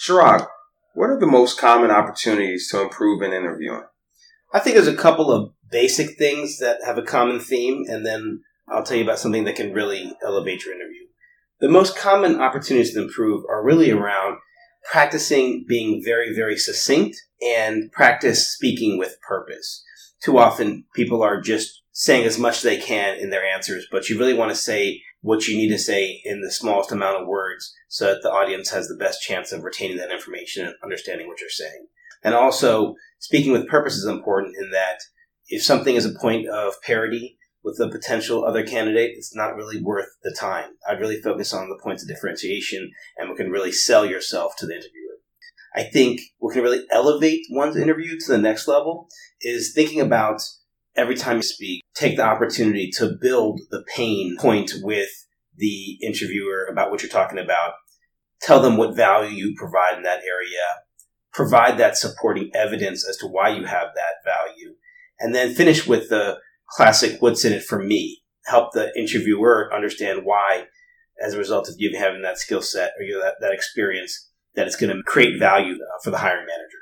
Chirag, 0.00 0.46
what 0.94 1.10
are 1.10 1.20
the 1.20 1.26
most 1.26 1.58
common 1.58 1.90
opportunities 1.90 2.68
to 2.70 2.80
improve 2.80 3.20
in 3.20 3.34
interviewing? 3.34 3.84
I 4.54 4.60
think 4.60 4.76
there's 4.76 4.88
a 4.88 4.96
couple 4.96 5.30
of 5.30 5.52
basic 5.70 6.16
things 6.16 6.58
that 6.60 6.78
have 6.86 6.96
a 6.96 7.02
common 7.02 7.40
theme, 7.40 7.84
and 7.88 8.06
then 8.06 8.42
I'll 8.68 8.84
tell 8.84 8.96
you 8.96 9.04
about 9.04 9.18
something 9.18 9.44
that 9.44 9.56
can 9.56 9.74
really 9.74 10.16
elevate 10.24 10.64
your 10.64 10.74
interview. 10.74 11.03
The 11.64 11.70
most 11.70 11.96
common 11.96 12.42
opportunities 12.42 12.92
to 12.92 13.00
improve 13.00 13.42
are 13.48 13.64
really 13.64 13.90
around 13.90 14.36
practicing 14.92 15.64
being 15.66 16.02
very, 16.04 16.34
very 16.34 16.58
succinct 16.58 17.16
and 17.40 17.90
practice 17.90 18.50
speaking 18.50 18.98
with 18.98 19.16
purpose. 19.26 19.82
Too 20.22 20.36
often 20.36 20.84
people 20.94 21.22
are 21.22 21.40
just 21.40 21.80
saying 21.90 22.26
as 22.26 22.38
much 22.38 22.56
as 22.56 22.64
they 22.64 22.76
can 22.76 23.18
in 23.18 23.30
their 23.30 23.46
answers, 23.46 23.86
but 23.90 24.10
you 24.10 24.18
really 24.18 24.34
want 24.34 24.50
to 24.50 24.54
say 24.54 25.00
what 25.22 25.48
you 25.48 25.56
need 25.56 25.70
to 25.70 25.78
say 25.78 26.20
in 26.26 26.42
the 26.42 26.52
smallest 26.52 26.92
amount 26.92 27.22
of 27.22 27.26
words 27.26 27.74
so 27.88 28.12
that 28.12 28.20
the 28.22 28.30
audience 28.30 28.68
has 28.68 28.86
the 28.86 29.02
best 29.02 29.22
chance 29.22 29.50
of 29.50 29.64
retaining 29.64 29.96
that 29.96 30.12
information 30.12 30.66
and 30.66 30.74
understanding 30.84 31.28
what 31.28 31.40
you're 31.40 31.48
saying. 31.48 31.86
And 32.22 32.34
also, 32.34 32.94
speaking 33.20 33.52
with 33.52 33.68
purpose 33.68 33.94
is 33.94 34.04
important 34.04 34.54
in 34.60 34.70
that 34.72 34.98
if 35.48 35.62
something 35.62 35.96
is 35.96 36.04
a 36.04 36.18
point 36.20 36.46
of 36.46 36.74
parity, 36.82 37.38
with 37.64 37.80
a 37.80 37.88
potential 37.88 38.44
other 38.44 38.64
candidate, 38.64 39.12
it's 39.16 39.34
not 39.34 39.56
really 39.56 39.80
worth 39.82 40.10
the 40.22 40.36
time. 40.38 40.70
I'd 40.88 41.00
really 41.00 41.20
focus 41.20 41.52
on 41.54 41.70
the 41.70 41.80
points 41.82 42.02
of 42.02 42.08
differentiation 42.08 42.92
and 43.16 43.28
what 43.28 43.38
can 43.38 43.50
really 43.50 43.72
sell 43.72 44.04
yourself 44.04 44.54
to 44.58 44.66
the 44.66 44.74
interviewer. 44.74 45.14
I 45.74 45.84
think 45.84 46.20
what 46.38 46.52
can 46.52 46.62
really 46.62 46.84
elevate 46.92 47.46
one's 47.50 47.76
interview 47.76 48.18
to 48.18 48.32
the 48.32 48.38
next 48.38 48.68
level 48.68 49.08
is 49.40 49.72
thinking 49.74 50.00
about 50.00 50.42
every 50.94 51.16
time 51.16 51.38
you 51.38 51.42
speak, 51.42 51.82
take 51.94 52.16
the 52.16 52.24
opportunity 52.24 52.90
to 52.98 53.16
build 53.20 53.60
the 53.70 53.82
pain 53.96 54.36
point 54.38 54.72
with 54.82 55.10
the 55.56 55.98
interviewer 56.02 56.66
about 56.70 56.90
what 56.90 57.02
you're 57.02 57.10
talking 57.10 57.38
about. 57.38 57.72
Tell 58.42 58.60
them 58.60 58.76
what 58.76 58.94
value 58.94 59.34
you 59.34 59.54
provide 59.56 59.96
in 59.96 60.02
that 60.02 60.20
area. 60.20 60.82
Provide 61.32 61.78
that 61.78 61.96
supporting 61.96 62.50
evidence 62.54 63.08
as 63.08 63.16
to 63.16 63.26
why 63.26 63.48
you 63.48 63.64
have 63.64 63.88
that 63.94 64.22
value. 64.24 64.74
And 65.18 65.34
then 65.34 65.54
finish 65.54 65.86
with 65.86 66.08
the 66.10 66.38
classic 66.74 67.22
what's 67.22 67.44
in 67.44 67.52
it 67.52 67.62
for 67.62 67.82
me. 67.82 68.22
Help 68.46 68.72
the 68.72 68.92
interviewer 68.98 69.70
understand 69.74 70.22
why, 70.24 70.64
as 71.24 71.34
a 71.34 71.38
result 71.38 71.68
of 71.68 71.76
you 71.78 71.96
having 71.96 72.22
that 72.22 72.38
skill 72.38 72.60
set 72.60 72.92
or 72.98 73.04
you 73.04 73.14
know, 73.14 73.22
that, 73.22 73.36
that 73.40 73.52
experience, 73.52 74.30
that 74.54 74.66
it's 74.66 74.76
going 74.76 74.94
to 74.94 75.02
create 75.04 75.38
value 75.38 75.74
uh, 75.74 75.98
for 76.02 76.10
the 76.10 76.18
hiring 76.18 76.46
manager. 76.46 76.78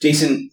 Jason, 0.00 0.50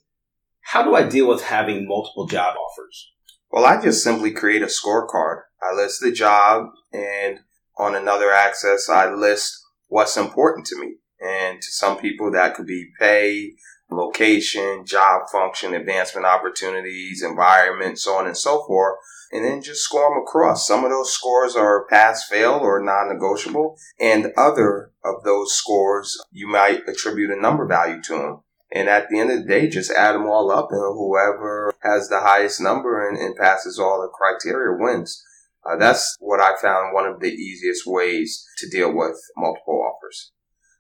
how 0.62 0.84
do 0.84 0.96
I 0.96 1.04
deal 1.04 1.28
with 1.28 1.44
having 1.44 1.88
multiple 1.88 2.28
job 2.28 2.56
offers? 2.56 3.12
Well, 3.52 3.66
I 3.66 3.82
just 3.82 4.04
simply 4.04 4.32
create 4.32 4.62
a 4.62 4.68
scorecard. 4.68 5.42
I 5.62 5.76
list 5.76 6.02
the 6.02 6.12
job 6.12 6.68
and 6.92 7.40
on 7.78 7.96
another 7.96 8.32
axis, 8.32 8.90
I 8.90 9.12
list 9.12 9.60
what's 9.88 10.18
important 10.18 10.66
to 10.68 10.80
me. 10.80 10.96
And 11.20 11.62
to 11.62 11.68
some 11.72 11.98
people, 11.98 12.32
that 12.32 12.56
could 12.56 12.68
be 12.68 12.92
pay, 13.00 13.54
location, 13.90 14.86
job 14.86 15.24
function, 15.32 15.74
advancement 15.74 16.26
opportunities, 16.26 17.24
environment, 17.24 18.00
so 18.00 18.16
on 18.16 18.26
and 18.26 18.38
so 18.38 18.64
forth, 18.66 18.98
and 19.32 19.44
then 19.44 19.62
just 19.62 19.82
score 19.82 20.10
them 20.10 20.24
across. 20.24 20.68
Some 20.68 20.84
of 20.84 20.92
those 20.92 21.12
scores 21.12 21.56
are 21.56 21.88
pass 21.88 22.26
fail 22.28 22.60
or 22.62 22.84
non 22.84 23.10
negotiable, 23.14 23.78
and 24.00 24.32
other 24.38 24.92
of 25.04 25.24
those 25.24 25.56
scores 25.56 26.18
you 26.32 26.48
might 26.48 26.88
attribute 26.88 27.32
a 27.32 27.42
number 27.42 27.68
value 27.68 28.02
to 28.04 28.14
them. 28.14 28.40
And 28.76 28.90
at 28.90 29.08
the 29.10 29.20
end 29.20 29.30
of 29.30 29.44
the 29.44 29.48
day, 29.48 29.68
just 29.68 29.92
add 29.92 30.14
them 30.14 30.26
all 30.26 30.50
up, 30.50 30.70
and 30.72 30.80
whoever 30.80 31.74
has 31.84 32.10
the 32.10 32.22
highest 32.22 32.60
number 32.60 33.08
and, 33.08 33.18
and 33.18 33.36
passes 33.36 33.78
all 33.78 34.02
the 34.02 34.08
criteria 34.08 34.76
wins. 34.80 35.24
Uh, 35.66 35.78
that's 35.78 36.18
what 36.20 36.42
I 36.42 36.56
found 36.62 36.94
one 36.94 37.06
of 37.06 37.20
the 37.20 37.30
easiest 37.30 37.86
ways 37.86 38.46
to 38.58 38.70
deal 38.70 38.94
with 38.94 39.18
multiple 39.38 39.82
offers. 39.82 40.32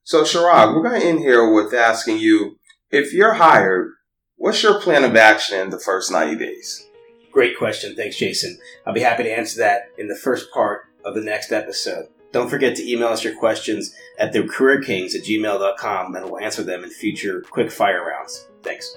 So, 0.04 0.24
Chirag, 0.24 0.76
we're 0.76 0.88
going 0.88 1.00
to 1.00 1.08
end 1.08 1.20
here 1.20 1.54
with 1.54 1.74
asking 1.74 2.18
you 2.18 2.58
if 2.94 3.12
you're 3.12 3.34
hired, 3.34 3.94
what's 4.36 4.62
your 4.62 4.80
plan 4.80 5.04
of 5.04 5.16
action 5.16 5.60
in 5.60 5.72
the 5.72 5.80
first 5.80 6.12
90 6.12 6.38
days? 6.38 6.88
Great 7.32 7.58
question. 7.58 7.96
Thanks, 7.96 8.18
Jason. 8.18 8.60
I'll 8.86 8.94
be 8.94 9.02
happy 9.02 9.24
to 9.24 9.36
answer 9.36 9.60
that 9.62 9.86
in 9.98 10.08
the 10.08 10.16
first 10.16 10.52
part 10.54 10.84
of 11.04 11.16
the 11.16 11.22
next 11.22 11.52
episode. 11.52 12.06
Don't 12.32 12.50
forget 12.50 12.76
to 12.76 12.88
email 12.88 13.08
us 13.08 13.24
your 13.24 13.36
questions 13.36 13.96
at 14.20 14.32
thecareerkings 14.32 15.16
at 15.16 15.24
gmail.com 15.24 16.16
and 16.16 16.26
we'll 16.26 16.40
answer 16.40 16.62
them 16.62 16.84
in 16.84 16.92
future 16.92 17.44
quick 17.50 17.72
fire 17.72 18.06
rounds. 18.06 18.48
Thanks. 18.62 18.96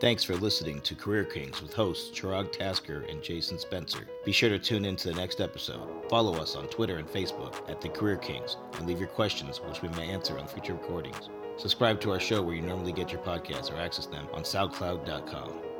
Thanks 0.00 0.22
for 0.22 0.34
listening 0.36 0.80
to 0.82 0.94
Career 0.94 1.24
Kings 1.24 1.62
with 1.62 1.74
hosts 1.74 2.16
Chirag 2.16 2.52
Tasker 2.52 3.04
and 3.08 3.22
Jason 3.22 3.58
Spencer. 3.58 4.06
Be 4.24 4.32
sure 4.32 4.50
to 4.50 4.58
tune 4.58 4.84
in 4.84 4.96
to 4.96 5.08
the 5.08 5.14
next 5.14 5.40
episode. 5.40 5.88
Follow 6.08 6.34
us 6.34 6.54
on 6.54 6.66
Twitter 6.68 6.98
and 6.98 7.08
Facebook 7.08 7.68
at 7.68 7.80
The 7.80 7.88
Career 7.88 8.16
Kings 8.16 8.56
and 8.74 8.86
leave 8.86 8.98
your 8.98 9.08
questions, 9.08 9.60
which 9.60 9.82
we 9.82 9.88
may 9.90 10.08
answer 10.08 10.38
on 10.38 10.46
future 10.46 10.74
recordings. 10.74 11.28
Subscribe 11.56 12.00
to 12.00 12.10
our 12.10 12.20
show 12.20 12.42
where 12.42 12.54
you 12.54 12.62
normally 12.62 12.92
get 12.92 13.12
your 13.12 13.20
podcasts 13.22 13.72
or 13.72 13.76
access 13.76 14.06
them 14.06 14.26
on 14.32 14.42
SoundCloud.com. 14.42 15.71